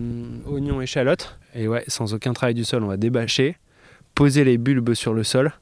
oignons, 0.46 0.80
échalotes. 0.80 1.38
Et 1.54 1.66
ouais, 1.66 1.84
sans 1.88 2.14
aucun 2.14 2.32
travail 2.32 2.54
du 2.54 2.64
sol, 2.64 2.84
on 2.84 2.88
va 2.88 2.96
débâcher, 2.96 3.56
poser 4.14 4.44
les 4.44 4.58
bulbes 4.58 4.94
sur 4.94 5.12
le 5.12 5.24
sol 5.24 5.52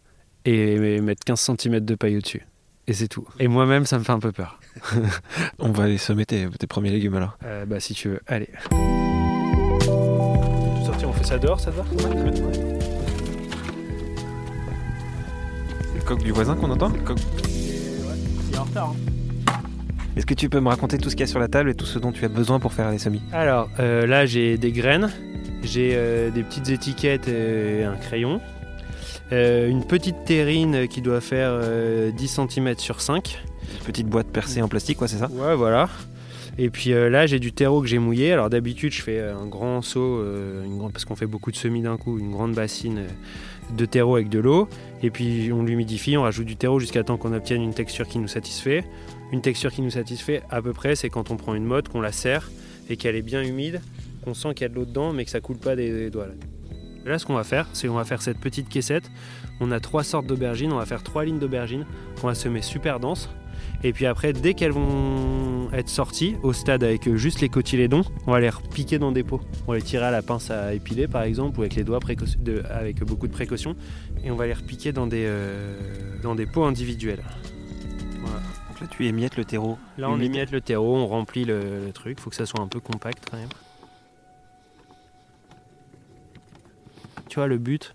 et 0.44 1.00
mettre 1.00 1.24
15 1.24 1.56
cm 1.58 1.80
de 1.80 1.94
paille 1.94 2.18
au-dessus. 2.18 2.46
Et 2.86 2.92
c'est 2.92 3.08
tout. 3.08 3.26
Et 3.38 3.48
moi-même, 3.48 3.86
ça 3.86 3.98
me 3.98 4.04
fait 4.04 4.12
un 4.12 4.18
peu 4.18 4.32
peur. 4.32 4.60
On 5.58 5.70
va 5.70 5.84
aller 5.84 5.98
semer 5.98 6.26
tes, 6.26 6.48
tes 6.58 6.66
premiers 6.66 6.90
légumes 6.90 7.14
alors. 7.14 7.38
Euh, 7.44 7.64
bah 7.64 7.80
si 7.80 7.94
tu 7.94 8.08
veux, 8.10 8.20
allez. 8.26 8.50
Ça 11.24 11.38
dehors, 11.38 11.60
ça 11.60 11.70
va 11.70 11.84
C'est 15.82 15.94
le 15.98 16.02
coq 16.04 16.22
du 16.22 16.32
voisin 16.32 16.54
qu'on 16.56 16.70
entend 16.70 16.88
Le 16.88 17.00
coq- 17.00 17.18
Il 18.48 18.54
est 18.54 18.58
en 18.58 18.64
retard. 18.64 18.94
Est-ce 20.16 20.26
que 20.26 20.34
tu 20.34 20.48
peux 20.48 20.60
me 20.60 20.68
raconter 20.68 20.98
tout 20.98 21.10
ce 21.10 21.16
qu'il 21.16 21.26
y 21.26 21.28
a 21.28 21.30
sur 21.30 21.40
la 21.40 21.48
table 21.48 21.70
et 21.70 21.74
tout 21.74 21.86
ce 21.86 21.98
dont 21.98 22.12
tu 22.12 22.24
as 22.24 22.28
besoin 22.28 22.60
pour 22.60 22.72
faire 22.72 22.90
les 22.90 22.98
semis? 22.98 23.20
Alors 23.32 23.68
euh, 23.80 24.06
là, 24.06 24.26
j'ai 24.26 24.58
des 24.58 24.70
graines, 24.70 25.10
j'ai 25.62 25.92
euh, 25.94 26.30
des 26.30 26.42
petites 26.44 26.68
étiquettes 26.68 27.26
et 27.26 27.82
un 27.84 27.96
crayon, 27.96 28.40
euh, 29.32 29.68
une 29.68 29.84
petite 29.84 30.24
terrine 30.24 30.86
qui 30.86 31.00
doit 31.02 31.20
faire 31.20 31.50
euh, 31.52 32.12
10 32.12 32.28
cm 32.48 32.74
sur 32.78 33.00
5. 33.00 33.42
Une 33.80 33.84
petite 33.86 34.06
boîte 34.06 34.28
percée 34.28 34.62
en 34.62 34.68
plastique, 34.68 34.98
quoi, 34.98 35.08
c'est 35.08 35.16
ça? 35.18 35.28
Ouais, 35.32 35.56
voilà. 35.56 35.88
Et 36.58 36.70
puis 36.70 36.92
euh, 36.92 37.10
là, 37.10 37.26
j'ai 37.26 37.38
du 37.38 37.52
terreau 37.52 37.80
que 37.80 37.88
j'ai 37.88 37.98
mouillé. 37.98 38.32
Alors 38.32 38.50
d'habitude, 38.50 38.92
je 38.92 39.02
fais 39.02 39.18
euh, 39.18 39.36
un 39.36 39.46
grand 39.46 39.82
seau, 39.82 40.20
euh, 40.20 40.64
une 40.64 40.78
grande- 40.78 40.92
parce 40.92 41.04
qu'on 41.04 41.16
fait 41.16 41.26
beaucoup 41.26 41.50
de 41.50 41.56
semis 41.56 41.82
d'un 41.82 41.96
coup, 41.96 42.18
une 42.18 42.30
grande 42.30 42.54
bassine 42.54 42.98
euh, 42.98 43.74
de 43.76 43.84
terreau 43.84 44.16
avec 44.16 44.28
de 44.28 44.38
l'eau. 44.38 44.68
Et 45.02 45.10
puis 45.10 45.50
on 45.52 45.62
l'humidifie, 45.62 46.16
on 46.16 46.22
rajoute 46.22 46.46
du 46.46 46.56
terreau 46.56 46.78
jusqu'à 46.78 47.02
temps 47.02 47.16
qu'on 47.16 47.32
obtienne 47.32 47.62
une 47.62 47.74
texture 47.74 48.06
qui 48.06 48.18
nous 48.18 48.28
satisfait. 48.28 48.84
Une 49.32 49.40
texture 49.40 49.72
qui 49.72 49.82
nous 49.82 49.90
satisfait 49.90 50.42
à 50.50 50.62
peu 50.62 50.72
près, 50.72 50.94
c'est 50.94 51.10
quand 51.10 51.30
on 51.30 51.36
prend 51.36 51.54
une 51.54 51.64
motte, 51.64 51.88
qu'on 51.88 52.00
la 52.00 52.12
serre 52.12 52.50
et 52.88 52.96
qu'elle 52.96 53.16
est 53.16 53.22
bien 53.22 53.42
humide, 53.42 53.80
qu'on 54.24 54.34
sent 54.34 54.54
qu'il 54.54 54.62
y 54.62 54.64
a 54.66 54.68
de 54.68 54.74
l'eau 54.74 54.84
dedans, 54.84 55.12
mais 55.12 55.24
que 55.24 55.30
ça 55.30 55.40
coule 55.40 55.56
pas 55.56 55.74
des, 55.74 56.10
doigts. 56.10 56.26
Là. 56.26 56.34
Là, 57.04 57.18
ce 57.18 57.26
qu'on 57.26 57.34
va 57.34 57.44
faire, 57.44 57.68
c'est 57.72 57.88
qu'on 57.88 57.94
va 57.94 58.04
faire 58.04 58.22
cette 58.22 58.38
petite 58.38 58.68
caissette. 58.68 59.10
On 59.60 59.70
a 59.72 59.80
trois 59.80 60.04
sortes 60.04 60.26
d'aubergines, 60.26 60.72
on 60.72 60.78
va 60.78 60.86
faire 60.86 61.02
trois 61.02 61.24
lignes 61.24 61.38
d'aubergines 61.38 61.84
qu'on 62.20 62.28
va 62.28 62.34
semer 62.34 62.62
super 62.62 63.00
denses. 63.00 63.28
Et 63.86 63.92
puis 63.92 64.06
après, 64.06 64.32
dès 64.32 64.54
qu'elles 64.54 64.72
vont 64.72 65.70
être 65.74 65.90
sorties 65.90 66.36
au 66.42 66.54
stade 66.54 66.82
avec 66.82 67.06
euh, 67.06 67.16
juste 67.16 67.40
les 67.42 67.50
cotylédons, 67.50 68.02
on 68.26 68.32
va 68.32 68.40
les 68.40 68.48
repiquer 68.48 68.98
dans 68.98 69.12
des 69.12 69.22
pots. 69.22 69.42
On 69.66 69.72
va 69.72 69.76
les 69.76 69.82
tirer 69.84 70.06
à 70.06 70.10
la 70.10 70.22
pince 70.22 70.50
à 70.50 70.72
épiler 70.72 71.06
par 71.06 71.22
exemple, 71.22 71.58
ou 71.58 71.62
avec 71.62 71.74
les 71.76 71.84
doigts 71.84 72.00
de- 72.38 72.62
avec 72.70 73.04
beaucoup 73.04 73.26
de 73.28 73.32
précaution. 73.32 73.76
Et 74.24 74.30
on 74.30 74.36
va 74.36 74.46
les 74.46 74.54
repiquer 74.54 74.92
dans 74.92 75.06
des, 75.06 75.24
euh, 75.26 75.76
dans 76.22 76.34
des 76.34 76.46
pots 76.46 76.64
individuels. 76.64 77.22
Voilà. 78.22 78.40
Donc 78.70 78.80
là, 78.80 78.86
tu 78.90 79.06
émiettes 79.06 79.36
le 79.36 79.44
terreau. 79.44 79.76
Là, 79.98 80.08
on 80.08 80.14
humide. 80.16 80.26
émiette 80.34 80.50
le 80.50 80.62
terreau, 80.62 80.96
on 80.96 81.06
remplit 81.06 81.44
le, 81.44 81.84
le 81.84 81.92
truc. 81.92 82.18
faut 82.20 82.30
que 82.30 82.36
ça 82.36 82.46
soit 82.46 82.60
un 82.62 82.68
peu 82.68 82.80
compact 82.80 83.28
quand 83.30 83.36
même. 83.36 83.50
Tu 87.28 87.34
vois, 87.34 87.48
le 87.48 87.58
but, 87.58 87.94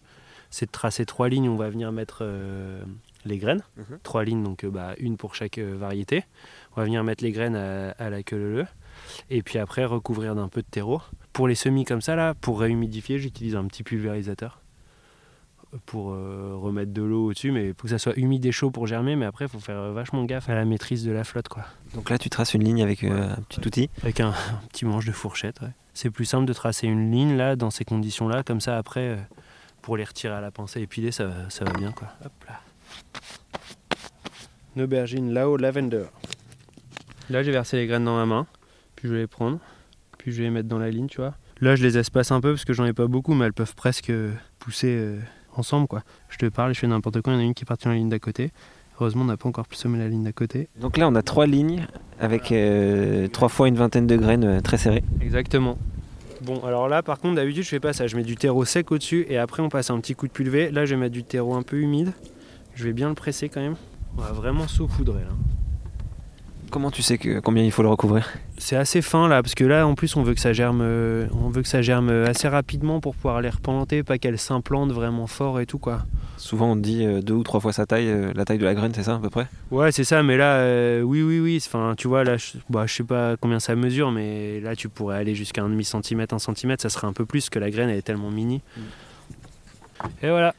c'est 0.51 0.67
de 0.67 0.71
tracer 0.71 1.05
trois 1.07 1.29
lignes. 1.29 1.49
On 1.49 1.55
va 1.55 1.69
venir 1.69 1.91
mettre 1.91 2.19
euh, 2.21 2.81
les 3.25 3.37
graines. 3.37 3.63
Mhm. 3.77 3.99
Trois 4.03 4.23
lignes, 4.23 4.43
donc 4.43 4.63
euh, 4.63 4.69
bah, 4.69 4.93
une 4.99 5.17
pour 5.17 5.35
chaque 5.35 5.57
euh, 5.57 5.75
variété. 5.77 6.23
On 6.73 6.81
va 6.81 6.85
venir 6.85 7.03
mettre 7.03 7.23
les 7.23 7.31
graines 7.31 7.55
à, 7.55 7.91
à 7.91 8.09
la 8.09 8.23
queue 8.23 8.37
leu 8.37 8.65
Et 9.29 9.41
puis 9.43 9.59
après, 9.59 9.85
recouvrir 9.85 10.35
d'un 10.35 10.47
peu 10.47 10.61
de 10.61 10.67
terreau. 10.69 11.01
Pour 11.33 11.47
les 11.47 11.55
semis 11.55 11.85
comme 11.85 12.01
ça, 12.01 12.15
là, 12.15 12.33
pour 12.33 12.59
réhumidifier, 12.59 13.19
j'utilise 13.19 13.55
un 13.55 13.65
petit 13.65 13.83
pulvérisateur 13.83 14.61
pour 15.85 16.13
euh, 16.13 16.55
remettre 16.55 16.91
de 16.93 17.03
l'eau 17.03 17.27
au-dessus, 17.27 17.51
mais 17.51 17.67
il 17.67 17.73
faut 17.75 17.83
que 17.83 17.89
ça 17.89 17.99
soit 17.99 18.17
humide 18.17 18.43
et 18.47 18.51
chaud 18.51 18.71
pour 18.71 18.87
germer, 18.87 19.15
mais 19.15 19.25
après 19.27 19.45
il 19.45 19.49
faut 19.49 19.59
faire 19.59 19.91
vachement 19.91 20.23
gaffe 20.25 20.49
à 20.49 20.55
la 20.55 20.65
maîtrise 20.65 21.05
de 21.05 21.11
la 21.11 21.23
flotte 21.23 21.47
quoi. 21.47 21.63
Donc 21.93 22.09
là, 22.09 22.17
tu 22.17 22.27
traces 22.31 22.55
une 22.55 22.63
ligne 22.63 22.81
avec 22.81 23.03
euh, 23.03 23.33
un 23.33 23.41
petit 23.43 23.59
outil. 23.67 23.89
Avec 24.01 24.19
un, 24.19 24.29
un 24.29 24.67
petit 24.71 24.85
manche 24.85 25.05
de 25.05 25.11
fourchette. 25.11 25.61
ouais. 25.61 25.69
C'est 25.93 26.09
plus 26.09 26.25
simple 26.25 26.45
de 26.45 26.53
tracer 26.53 26.87
une 26.87 27.11
ligne 27.11 27.37
là, 27.37 27.55
dans 27.55 27.69
ces 27.69 27.85
conditions-là, 27.85 28.41
comme 28.41 28.61
ça 28.61 28.77
après, 28.79 29.09
euh, 29.09 29.17
pour 29.83 29.95
les 29.95 30.05
retirer 30.05 30.33
à 30.33 30.41
la 30.41 30.49
pince 30.49 30.75
et 30.75 30.81
épiler, 30.81 31.11
ça, 31.11 31.25
va- 31.27 31.49
ça 31.51 31.65
va 31.65 31.73
bien 31.73 31.91
quoi. 31.91 32.07
Hop 32.25 32.31
là. 32.47 32.61
Une 34.75 34.83
aubergine 34.83 35.33
là-haut, 35.33 35.57
lavender. 35.57 36.05
Là 37.29 37.43
j'ai 37.43 37.51
versé 37.51 37.77
les 37.77 37.87
graines 37.87 38.05
dans 38.05 38.15
ma 38.15 38.25
main, 38.25 38.47
puis 38.95 39.07
je 39.07 39.13
vais 39.13 39.19
les 39.21 39.27
prendre, 39.27 39.59
puis 40.17 40.31
je 40.31 40.37
vais 40.37 40.43
les 40.43 40.49
mettre 40.49 40.67
dans 40.67 40.79
la 40.79 40.89
ligne, 40.89 41.07
tu 41.07 41.17
vois. 41.17 41.35
Là, 41.61 41.75
je 41.75 41.83
les 41.83 41.97
espace 41.97 42.31
un 42.31 42.39
peu 42.39 42.53
parce 42.53 42.63
que 42.63 42.71
j'en 42.71 42.85
ai 42.85 42.93
pas 42.93 43.07
beaucoup, 43.07 43.33
mais 43.33 43.45
elles 43.45 43.53
peuvent 43.53 43.75
presque 43.75 44.13
pousser 44.59 44.95
euh, 44.97 45.19
ensemble, 45.57 45.87
quoi. 45.87 46.03
Je 46.29 46.37
te 46.37 46.45
parle, 46.45 46.73
je 46.73 46.79
fais 46.79 46.87
n'importe 46.87 47.21
quoi. 47.21 47.33
Il 47.33 47.35
y 47.35 47.39
en 47.39 47.41
a 47.41 47.43
une 47.43 47.53
qui 47.53 47.63
est 47.63 47.65
partie 47.65 47.85
dans 47.85 47.91
la 47.91 47.97
ligne 47.97 48.07
d'à 48.07 48.19
côté. 48.19 48.51
Heureusement, 48.95 49.23
on 49.23 49.25
n'a 49.25 49.35
pas 49.35 49.49
encore 49.49 49.65
semé 49.71 49.99
la 49.99 50.07
ligne 50.07 50.23
d'à 50.23 50.31
côté. 50.31 50.69
Donc 50.79 50.97
là, 50.97 51.09
on 51.09 51.15
a 51.15 51.21
trois 51.21 51.47
lignes 51.47 51.85
avec 52.19 52.53
euh, 52.53 53.27
trois 53.27 53.49
fois 53.49 53.67
une 53.67 53.75
vingtaine 53.75 54.07
de 54.07 54.15
graines 54.15 54.45
euh, 54.45 54.61
très 54.61 54.77
serrées. 54.77 55.03
Exactement. 55.21 55.77
Bon, 56.41 56.63
alors 56.63 56.87
là, 56.87 57.03
par 57.03 57.19
contre, 57.19 57.35
d'habitude, 57.35 57.63
je 57.63 57.69
fais 57.69 57.81
pas 57.81 57.91
ça. 57.91 58.07
Je 58.07 58.15
mets 58.15 58.23
du 58.23 58.37
terreau 58.37 58.63
sec 58.63 58.89
au-dessus 58.91 59.25
et 59.27 59.37
après, 59.37 59.61
on 59.61 59.67
passe 59.67 59.89
un 59.89 59.99
petit 59.99 60.15
coup 60.15 60.27
de 60.27 60.31
pulvé. 60.31 60.71
Là, 60.71 60.85
je 60.85 60.95
vais 60.95 61.01
mettre 61.01 61.13
du 61.13 61.25
terreau 61.25 61.55
un 61.55 61.63
peu 61.63 61.77
humide. 61.81 62.13
Je 62.79 62.85
vais 62.85 62.93
bien 62.93 63.09
le 63.09 63.13
presser 63.13 63.49
quand 63.49 63.59
même. 63.59 63.75
On 64.17 64.21
va 64.21 64.31
vraiment 64.31 64.65
saupoudrer 64.65 65.19
là. 65.23 65.31
Comment 66.71 66.91
tu 66.91 67.01
sais 67.01 67.17
que, 67.17 67.41
combien 67.41 67.61
il 67.61 67.73
faut 67.73 67.83
le 67.83 67.89
recouvrir? 67.89 68.31
C'est 68.57 68.77
assez 68.77 69.01
fin 69.01 69.27
là, 69.27 69.43
parce 69.43 69.53
que 69.53 69.65
là, 69.65 69.85
en 69.85 69.95
plus, 69.95 70.15
on 70.15 70.23
veut 70.23 70.33
que 70.33 70.39
ça 70.39 70.53
germe, 70.53 70.79
euh, 70.81 71.27
on 71.33 71.49
veut 71.49 71.61
que 71.61 71.67
ça 71.67 71.81
germe 71.81 72.09
assez 72.09 72.47
rapidement 72.47 73.01
pour 73.01 73.15
pouvoir 73.15 73.41
les 73.41 73.49
replanter, 73.49 74.01
pas 74.01 74.17
qu'elles 74.17 74.39
s'implantent 74.39 74.93
vraiment 74.93 75.27
fort 75.27 75.59
et 75.59 75.65
tout 75.65 75.77
quoi. 75.77 76.03
Souvent, 76.37 76.71
on 76.71 76.75
dit 76.77 77.05
euh, 77.05 77.21
deux 77.21 77.33
ou 77.33 77.43
trois 77.43 77.59
fois 77.59 77.73
sa 77.73 77.85
taille, 77.85 78.07
euh, 78.07 78.31
la 78.33 78.45
taille 78.45 78.59
de 78.59 78.63
la 78.63 78.75
graine, 78.75 78.93
c'est 78.95 79.03
ça 79.03 79.15
à 79.15 79.19
peu 79.19 79.29
près? 79.29 79.47
Ouais, 79.71 79.91
c'est 79.91 80.05
ça, 80.05 80.23
mais 80.23 80.37
là, 80.37 80.59
euh, 80.59 81.01
oui, 81.01 81.21
oui, 81.21 81.41
oui. 81.41 81.61
Enfin, 81.61 81.95
tu 81.97 82.07
vois, 82.07 82.23
là, 82.23 82.37
je, 82.37 82.53
bah, 82.69 82.85
je 82.87 82.93
sais 82.93 83.03
pas 83.03 83.35
combien 83.35 83.59
ça 83.59 83.75
mesure, 83.75 84.09
mais 84.11 84.61
là, 84.61 84.73
tu 84.77 84.87
pourrais 84.87 85.17
aller 85.17 85.35
jusqu'à 85.35 85.63
un 85.63 85.69
demi 85.69 85.83
centimètre, 85.83 86.33
un 86.33 86.39
centimètre, 86.39 86.81
ça 86.81 86.87
serait 86.87 87.07
un 87.07 87.13
peu 87.13 87.25
plus 87.25 87.49
que 87.49 87.59
la 87.59 87.71
graine 87.71 87.89
elle 87.89 87.97
est 87.97 88.03
tellement 88.03 88.31
mini. 88.31 88.61
Et 90.23 90.29
voilà. 90.29 90.55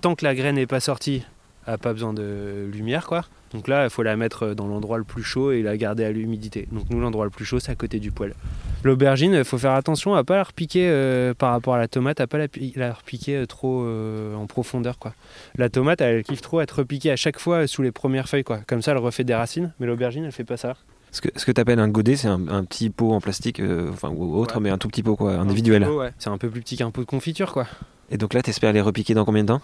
Tant 0.00 0.16
que 0.16 0.24
la 0.24 0.34
graine 0.34 0.56
n'est 0.56 0.66
pas 0.66 0.80
sortie, 0.80 1.24
a 1.66 1.78
pas 1.78 1.92
besoin 1.92 2.12
de 2.12 2.68
lumière, 2.72 3.06
quoi. 3.06 3.24
Donc 3.54 3.68
là, 3.68 3.84
il 3.84 3.90
faut 3.90 4.02
la 4.02 4.16
mettre 4.16 4.54
dans 4.54 4.66
l'endroit 4.66 4.96
le 4.96 5.04
plus 5.04 5.22
chaud 5.22 5.52
et 5.52 5.62
la 5.62 5.76
garder 5.76 6.04
à 6.04 6.10
l'humidité. 6.10 6.66
Donc 6.72 6.84
nous, 6.88 6.98
l'endroit 7.00 7.24
le 7.26 7.30
plus 7.30 7.44
chaud, 7.44 7.60
c'est 7.60 7.70
à 7.70 7.74
côté 7.74 7.98
du 8.00 8.10
poêle. 8.10 8.34
L'aubergine, 8.82 9.34
il 9.34 9.44
faut 9.44 9.58
faire 9.58 9.72
attention 9.72 10.14
à 10.14 10.24
pas 10.24 10.36
la 10.36 10.42
repiquer 10.44 10.88
euh, 10.88 11.34
par 11.34 11.50
rapport 11.52 11.74
à 11.74 11.78
la 11.78 11.86
tomate, 11.86 12.20
à 12.20 12.26
pas 12.26 12.38
la, 12.38 12.48
pi- 12.48 12.72
la 12.76 12.92
repiquer 12.94 13.36
euh, 13.36 13.46
trop 13.46 13.82
euh, 13.84 14.34
en 14.34 14.46
profondeur, 14.46 14.98
quoi. 14.98 15.14
La 15.56 15.68
tomate, 15.68 16.00
elle 16.00 16.24
kiffe 16.24 16.40
trop 16.40 16.60
être 16.62 16.78
repiquée 16.78 17.10
à 17.10 17.16
chaque 17.16 17.38
fois 17.38 17.66
sous 17.66 17.82
les 17.82 17.92
premières 17.92 18.28
feuilles, 18.28 18.42
quoi. 18.44 18.60
Comme 18.66 18.80
ça, 18.80 18.92
elle 18.92 18.98
refait 18.98 19.24
des 19.24 19.34
racines, 19.34 19.72
mais 19.78 19.86
l'aubergine, 19.86 20.24
elle 20.24 20.32
fait 20.32 20.44
pas 20.44 20.56
ça. 20.56 20.74
Ce 21.10 21.20
que, 21.20 21.28
ce 21.36 21.44
que 21.44 21.52
tu 21.52 21.60
appelles 21.60 21.78
un 21.78 21.88
godet, 21.88 22.16
c'est 22.16 22.28
un, 22.28 22.48
un 22.48 22.64
petit 22.64 22.88
pot 22.88 23.12
en 23.12 23.20
plastique, 23.20 23.60
euh, 23.60 23.90
enfin 23.92 24.08
ou 24.08 24.34
autre, 24.34 24.56
Ouais. 24.56 24.62
mais 24.62 24.70
un 24.70 24.78
tout 24.78 24.88
petit 24.88 25.02
pot, 25.02 25.14
quoi, 25.14 25.34
individuel. 25.34 25.84
Ouais. 25.86 26.10
C'est 26.18 26.30
un 26.30 26.38
peu 26.38 26.48
plus 26.48 26.62
petit 26.62 26.78
qu'un 26.78 26.90
pot 26.90 27.02
de 27.02 27.06
confiture, 27.06 27.52
quoi. 27.52 27.66
Et 28.10 28.16
donc 28.16 28.32
là, 28.32 28.40
t'espères 28.42 28.72
les 28.72 28.80
repiquer 28.80 29.12
dans 29.12 29.26
combien 29.26 29.42
de 29.42 29.48
temps? 29.48 29.60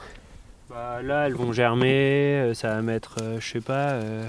Bah, 0.69 1.01
là, 1.03 1.27
elles 1.27 1.35
vont 1.35 1.53
germer, 1.53 2.41
euh, 2.41 2.55
ça 2.55 2.69
va 2.75 2.83
mettre, 2.83 3.17
euh, 3.23 3.41
je 3.41 3.49
sais 3.49 3.61
pas, 3.61 3.91
euh, 3.93 4.25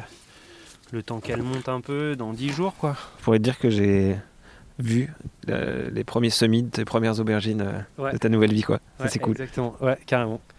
le 0.91 1.03
temps 1.03 1.19
qu'elles 1.19 1.43
montent 1.43 1.67
un 1.69 1.81
peu, 1.81 2.15
dans 2.15 2.31
10 2.31 2.50
jours, 2.53 2.75
quoi. 2.77 2.96
Je 3.19 3.24
pourrais 3.24 3.39
te 3.39 3.43
dire 3.43 3.60
que 3.60 3.69
j'ai 3.69 4.15
vu 4.77 5.13
euh, 5.50 5.89
les 5.91 6.05
premiers 6.05 6.29
semis 6.29 6.63
de 6.63 6.69
tes 6.69 6.86
premières 6.86 7.19
aubergines 7.19 7.62
euh, 7.62 8.01
Ouais. 8.03 8.13
de 8.13 8.17
ta 8.17 8.29
nouvelle 8.29 8.53
vie, 8.53 8.63
quoi. 8.63 8.79
Ouais, 9.01 9.08
c'est 9.10 9.19
cool. 9.19 9.31
Exactement, 9.34 9.75
ouais, 9.81 9.98
carrément. 10.05 10.39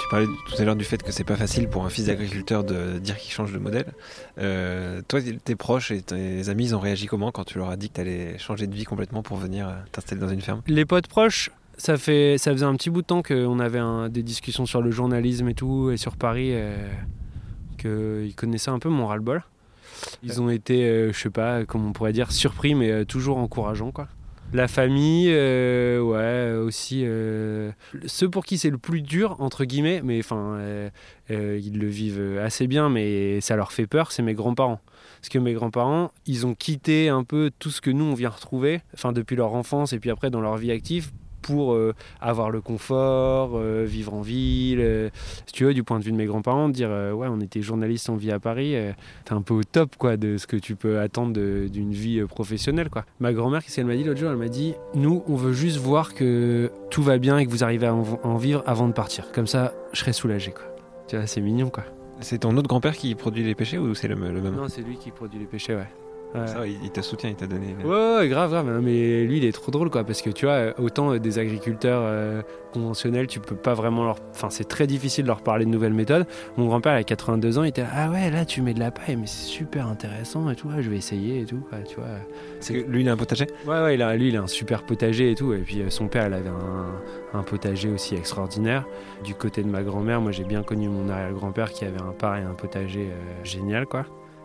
Tu 0.00 0.08
parlais 0.10 0.26
tout 0.26 0.54
à 0.62 0.64
l'heure 0.64 0.76
du 0.76 0.84
fait 0.84 1.02
que 1.02 1.10
c'est 1.12 1.24
pas 1.24 1.36
facile 1.36 1.68
pour 1.68 1.84
un 1.84 1.90
fils 1.90 2.06
d'agriculteur 2.06 2.64
de 2.64 2.98
dire 2.98 3.16
qu'il 3.18 3.32
change 3.32 3.52
de 3.52 3.58
modèle. 3.58 3.92
Euh, 4.38 5.02
toi, 5.06 5.20
tes 5.44 5.56
proches 5.56 5.90
et 5.90 6.00
tes 6.02 6.48
amis, 6.48 6.66
ils 6.66 6.74
ont 6.76 6.80
réagi 6.80 7.06
comment 7.06 7.32
quand 7.32 7.44
tu 7.44 7.58
leur 7.58 7.68
as 7.68 7.76
dit 7.76 7.88
que 7.90 7.94
tu 7.96 8.00
allais 8.00 8.38
changer 8.38 8.66
de 8.66 8.74
vie 8.74 8.84
complètement 8.84 9.22
pour 9.22 9.36
venir 9.36 9.68
euh, 9.68 9.72
t'installer 9.92 10.20
dans 10.20 10.28
une 10.28 10.40
ferme? 10.40 10.62
Les 10.66 10.84
potes 10.84 11.08
proches, 11.08 11.50
ça, 11.76 11.96
fait, 11.96 12.36
ça 12.38 12.52
faisait 12.52 12.64
un 12.64 12.74
petit 12.76 12.90
bout 12.90 13.02
de 13.02 13.06
temps 13.06 13.22
qu'on 13.22 13.58
avait 13.58 13.80
un- 13.80 14.08
des 14.08 14.22
discussions 14.22 14.66
sur 14.66 14.82
le 14.82 14.90
journalisme 14.92 15.48
et 15.48 15.54
tout, 15.54 15.90
et 15.90 15.96
sur 15.96 16.16
Paris, 16.16 16.50
euh, 16.52 16.76
qu'ils 17.76 18.34
connaissaient 18.36 18.70
un 18.70 18.78
peu 18.78 18.88
mon 18.88 19.06
ras-le-bol. 19.08 19.42
Ils 20.22 20.40
ont 20.40 20.48
été, 20.48 20.84
euh, 20.88 21.12
je 21.12 21.18
sais 21.18 21.30
pas, 21.30 21.64
comment 21.64 21.88
on 21.88 21.92
pourrait 21.92 22.12
dire, 22.12 22.30
surpris, 22.30 22.74
mais 22.76 23.04
toujours 23.04 23.38
encourageants, 23.38 23.90
quoi. 23.90 24.06
La 24.54 24.66
famille, 24.66 25.28
euh, 25.30 26.00
ouais, 26.00 26.58
aussi. 26.58 27.02
euh, 27.04 27.70
ceux 28.06 28.30
pour 28.30 28.46
qui 28.46 28.56
c'est 28.56 28.70
le 28.70 28.78
plus 28.78 29.02
dur, 29.02 29.36
entre 29.40 29.66
guillemets, 29.66 30.00
mais 30.02 30.18
enfin, 30.20 30.56
euh, 30.58 30.90
ils 31.28 31.78
le 31.78 31.86
vivent 31.86 32.38
assez 32.42 32.66
bien, 32.66 32.88
mais 32.88 33.42
ça 33.42 33.56
leur 33.56 33.72
fait 33.72 33.86
peur, 33.86 34.10
c'est 34.10 34.22
mes 34.22 34.32
grands-parents. 34.32 34.80
Parce 35.20 35.28
que 35.28 35.38
mes 35.38 35.52
grands-parents, 35.52 36.12
ils 36.26 36.46
ont 36.46 36.54
quitté 36.54 37.10
un 37.10 37.24
peu 37.24 37.50
tout 37.58 37.70
ce 37.70 37.82
que 37.82 37.90
nous, 37.90 38.04
on 38.04 38.14
vient 38.14 38.30
retrouver, 38.30 38.80
enfin, 38.94 39.12
depuis 39.12 39.36
leur 39.36 39.54
enfance 39.54 39.92
et 39.92 39.98
puis 39.98 40.10
après 40.10 40.30
dans 40.30 40.40
leur 40.40 40.56
vie 40.56 40.72
active, 40.72 41.10
pour 41.48 41.72
euh, 41.72 41.94
avoir 42.20 42.50
le 42.50 42.60
confort, 42.60 43.52
euh, 43.54 43.84
vivre 43.88 44.12
en 44.12 44.20
ville. 44.20 44.80
euh, 44.80 45.08
si 45.46 45.52
tu 45.54 45.64
veux, 45.64 45.72
du 45.72 45.82
point 45.82 45.98
de 45.98 46.04
vue 46.04 46.12
de 46.12 46.16
mes 46.16 46.26
grands-parents, 46.26 46.68
dire 46.68 46.88
euh, 46.90 47.12
ouais, 47.12 47.26
on 47.30 47.40
était 47.40 47.62
journaliste, 47.62 48.10
on 48.10 48.16
vit 48.16 48.30
à 48.32 48.38
Paris, 48.38 48.76
euh, 48.76 48.92
t'es 49.24 49.32
un 49.32 49.40
peu 49.40 49.54
au 49.54 49.62
top 49.64 49.96
quoi 49.96 50.18
de 50.18 50.36
ce 50.36 50.46
que 50.46 50.56
tu 50.56 50.76
peux 50.76 50.98
attendre 50.98 51.32
d'une 51.68 51.92
vie 51.92 52.20
professionnelle 52.28 52.90
quoi. 52.90 53.06
Ma 53.18 53.32
grand-mère, 53.32 53.62
qu'est-ce 53.64 53.76
qu'elle 53.76 53.86
m'a 53.86 53.96
dit 53.96 54.04
l'autre 54.04 54.20
jour? 54.20 54.30
Elle 54.30 54.36
m'a 54.36 54.48
dit 54.48 54.74
nous, 54.94 55.22
on 55.26 55.36
veut 55.36 55.52
juste 55.54 55.78
voir 55.78 56.12
que 56.14 56.70
tout 56.90 57.02
va 57.02 57.16
bien 57.16 57.38
et 57.38 57.46
que 57.46 57.50
vous 57.50 57.64
arrivez 57.64 57.86
à 57.86 57.94
en, 57.94 58.04
en 58.22 58.36
vivre 58.36 58.62
avant 58.66 58.88
de 58.88 58.92
partir. 58.92 59.32
Comme 59.32 59.46
ça, 59.46 59.72
je 59.94 60.00
serai 60.00 60.12
soulagé 60.12 60.50
quoi. 60.50 60.64
Tu 61.08 61.16
vois, 61.16 61.26
c'est 61.26 61.40
mignon 61.40 61.70
quoi. 61.70 61.84
C'est 62.20 62.38
ton 62.38 62.56
autre 62.56 62.68
grand-père 62.68 62.96
qui 62.96 63.14
produit 63.14 63.42
les 63.44 63.54
péchés 63.54 63.78
ou 63.78 63.94
c'est 63.94 64.08
le, 64.08 64.16
le 64.16 64.40
même? 64.42 64.54
Non, 64.54 64.68
c'est 64.68 64.82
lui 64.82 64.96
qui 64.96 65.10
produit 65.12 65.38
les 65.38 65.46
péchés, 65.46 65.74
ouais. 65.74 65.86
Ouais. 66.34 66.46
Ça, 66.46 66.66
il, 66.66 66.90
te 66.90 67.00
soutient, 67.00 67.30
il 67.30 67.36
t'a 67.36 67.46
donné. 67.46 67.74
Ouais, 67.82 67.88
ouais, 67.88 68.16
ouais, 68.18 68.28
grave, 68.28 68.50
grave. 68.50 68.80
Mais 68.82 69.24
lui, 69.24 69.38
il 69.38 69.44
est 69.44 69.52
trop 69.52 69.72
drôle, 69.72 69.88
quoi. 69.88 70.04
Parce 70.04 70.20
que 70.20 70.28
tu 70.30 70.44
vois, 70.44 70.78
autant 70.78 71.16
des 71.16 71.38
agriculteurs 71.38 72.02
euh, 72.04 72.42
conventionnels, 72.74 73.26
tu 73.26 73.40
peux 73.40 73.56
pas 73.56 73.72
vraiment 73.72 74.04
leur. 74.04 74.16
Enfin, 74.30 74.50
c'est 74.50 74.68
très 74.68 74.86
difficile 74.86 75.24
de 75.24 75.28
leur 75.28 75.40
parler 75.40 75.64
de 75.64 75.70
nouvelles 75.70 75.94
méthodes. 75.94 76.26
Mon 76.58 76.66
grand-père, 76.66 76.94
il 76.96 77.00
a 77.00 77.04
82 77.04 77.58
ans, 77.58 77.62
il 77.64 77.68
était 77.68 77.80
là, 77.82 77.88
ah 77.94 78.10
ouais, 78.10 78.30
là, 78.30 78.44
tu 78.44 78.60
mets 78.60 78.74
de 78.74 78.80
la 78.80 78.90
paille, 78.90 79.16
mais 79.16 79.26
c'est 79.26 79.46
super 79.46 79.86
intéressant 79.86 80.50
et 80.50 80.54
tout. 80.54 80.68
ouais, 80.68 80.82
je 80.82 80.90
vais 80.90 80.96
essayer 80.98 81.40
et 81.40 81.44
tout. 81.46 81.62
quoi, 81.70 81.78
tu 81.78 81.96
vois. 81.96 82.06
Parce 82.56 82.68
que 82.68 82.74
lui, 82.74 83.00
il 83.00 83.08
a 83.08 83.12
un 83.12 83.16
potager? 83.16 83.46
Ouais, 83.66 83.82
ouais, 83.82 83.94
il 83.94 84.02
a, 84.02 84.14
lui, 84.14 84.28
il 84.28 84.36
a 84.36 84.42
un 84.42 84.46
super 84.46 84.82
potager 84.84 85.30
et 85.30 85.34
tout. 85.34 85.54
Et 85.54 85.58
puis 85.60 85.80
euh, 85.80 85.88
son 85.88 86.08
père, 86.08 86.26
il 86.26 86.34
avait 86.34 86.50
un, 86.50 87.38
un 87.38 87.42
potager 87.42 87.88
aussi 87.88 88.14
extraordinaire. 88.16 88.84
Du 89.24 89.34
côté 89.34 89.62
de 89.62 89.68
ma 89.68 89.82
grand-mère, 89.82 90.20
moi, 90.20 90.32
j'ai 90.32 90.44
bien 90.44 90.62
connu 90.62 90.88
mon 90.90 91.08
arrière-grand-père 91.08 91.72
qui 91.72 91.86
avait 91.86 92.02
un 92.02 92.12
pareil, 92.12 92.44
un 92.44 92.54
potager 92.54 93.08
euh, 93.10 93.44
génial, 93.44 93.86
quoi. 93.86 94.04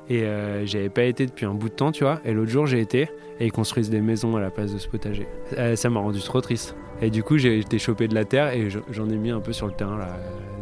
Et 0.10 0.24
euh, 0.24 0.66
j'avais 0.66 0.90
pas 0.90 1.04
été 1.04 1.26
depuis 1.26 1.46
un 1.46 1.54
bout 1.54 1.70
de 1.70 1.74
temps, 1.74 1.92
tu 1.92 2.04
vois. 2.04 2.20
Et 2.26 2.34
l'autre 2.34 2.52
jour, 2.52 2.66
j'ai 2.68 2.80
été 2.82 3.04
et 3.40 3.46
ils 3.46 3.52
construisent 3.52 3.90
des 3.90 4.02
maisons 4.02 4.36
à 4.36 4.42
la 4.42 4.50
place 4.52 4.74
de 4.74 4.78
ce 4.78 4.88
potager. 4.88 5.28
Euh, 5.58 5.76
ça 5.76 5.90
m'a 5.90 6.00
rendu 6.02 6.20
trop 6.20 6.42
triste. 6.42 6.76
Et 7.02 7.10
du 7.10 7.24
coup, 7.24 7.38
j'ai 7.38 7.60
été 7.60 7.80
chopé 7.80 8.08
de 8.08 8.14
la 8.16 8.26
terre 8.26 8.54
et 8.54 8.70
je- 8.70 8.80
j'en 8.92 9.10
ai 9.10 9.16
mis 9.18 9.32
un 9.32 9.40
peu 9.40 9.54
sur 9.54 9.66
le 9.68 9.74
terrain 9.74 9.98
là, 9.98 10.10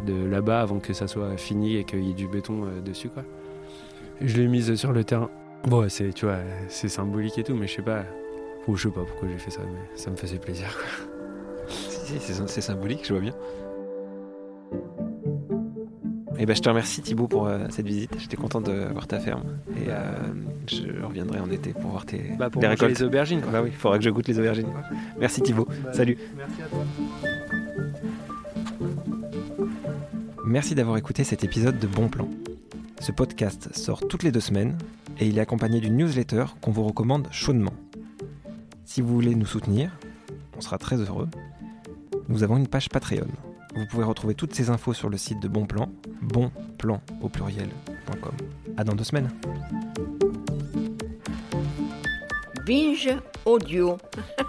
de 0.06 0.24
là-bas 0.24 0.60
avant 0.60 0.78
que 0.78 0.92
ça 0.92 1.06
soit 1.06 1.36
fini 1.36 1.76
et 1.76 1.84
qu'il 1.84 2.02
y 2.04 2.10
ait 2.10 2.14
du 2.14 2.28
béton 2.28 2.64
euh, 2.64 2.80
dessus, 2.80 3.08
quoi. 3.08 3.24
Je 4.20 4.36
l'ai 4.36 4.46
mise 4.48 4.74
sur 4.76 4.92
le 4.92 5.02
terrain. 5.04 5.28
Bon, 5.64 5.88
c'est, 5.88 6.12
tu 6.12 6.24
vois, 6.26 6.38
c'est 6.68 6.88
symbolique 6.88 7.38
et 7.38 7.42
tout, 7.44 7.54
mais 7.54 7.66
je 7.66 7.74
sais 7.74 7.82
pas. 7.82 8.04
Ou 8.68 8.76
je 8.76 8.84
sais 8.88 8.94
pas 8.94 9.02
pourquoi 9.04 9.28
j'ai 9.28 9.38
fait 9.38 9.50
ça, 9.50 9.62
mais 9.64 9.78
ça 9.96 10.10
me 10.10 10.16
faisait 10.16 10.38
plaisir. 10.38 10.68
Quoi. 10.76 11.08
C'est 12.46 12.60
symbolique, 12.60 13.04
je 13.06 13.12
vois 13.14 13.22
bien. 13.22 13.34
Et 16.42 16.46
ben, 16.46 16.56
je 16.56 16.60
te 16.60 16.68
remercie 16.68 17.00
Thibaut 17.02 17.28
pour 17.28 17.46
euh, 17.46 17.66
cette 17.70 17.86
visite. 17.86 18.10
J'étais 18.18 18.36
content 18.36 18.60
de 18.60 18.72
voir 18.90 19.06
ta 19.06 19.20
ferme. 19.20 19.44
Et 19.76 19.84
euh, 19.90 20.10
je 20.66 21.00
reviendrai 21.06 21.38
en 21.38 21.48
été 21.52 21.72
pour 21.72 21.92
voir 21.92 22.04
tes 22.04 22.32
Bah, 22.36 22.50
pour 22.50 22.60
les 22.60 22.66
manger 22.66 22.80
récoltes. 22.80 22.98
les 22.98 23.04
aubergines. 23.06 23.40
Quoi. 23.42 23.52
Bah 23.52 23.60
oui, 23.62 23.68
il 23.70 23.76
faudra 23.76 23.96
que 23.96 24.02
je 24.02 24.10
goûte 24.10 24.26
les 24.26 24.40
aubergines. 24.40 24.66
Merci 25.20 25.40
Thibaut. 25.40 25.68
Salut. 25.92 26.18
Merci 26.36 26.62
à 26.62 26.66
toi. 26.66 26.84
Merci 30.44 30.74
d'avoir 30.74 30.96
écouté 30.96 31.22
cet 31.22 31.44
épisode 31.44 31.78
de 31.78 31.86
Bon 31.86 32.08
Plan. 32.08 32.28
Ce 32.98 33.12
podcast 33.12 33.68
sort 33.76 34.00
toutes 34.08 34.24
les 34.24 34.32
deux 34.32 34.40
semaines 34.40 34.76
et 35.20 35.28
il 35.28 35.38
est 35.38 35.40
accompagné 35.40 35.78
d'une 35.78 35.96
newsletter 35.96 36.46
qu'on 36.60 36.72
vous 36.72 36.82
recommande 36.82 37.28
chaudement. 37.30 37.72
Si 38.84 39.00
vous 39.00 39.14
voulez 39.14 39.36
nous 39.36 39.46
soutenir, 39.46 39.92
on 40.56 40.60
sera 40.60 40.78
très 40.78 40.96
heureux. 40.96 41.28
Nous 42.28 42.42
avons 42.42 42.56
une 42.56 42.66
page 42.66 42.88
Patreon. 42.88 43.28
Vous 43.74 43.86
pouvez 43.86 44.04
retrouver 44.04 44.34
toutes 44.34 44.54
ces 44.54 44.70
infos 44.70 44.92
sur 44.92 45.08
le 45.08 45.16
site 45.16 45.40
de 45.40 45.48
Bon 45.48 45.66
Plan, 45.66 45.90
bonplan 46.20 47.00
au 47.20 47.28
pluriel.com. 47.28 48.32
À 48.76 48.84
dans 48.84 48.94
deux 48.94 49.04
semaines. 49.04 49.30
Binge 52.66 53.16
audio. 53.44 53.98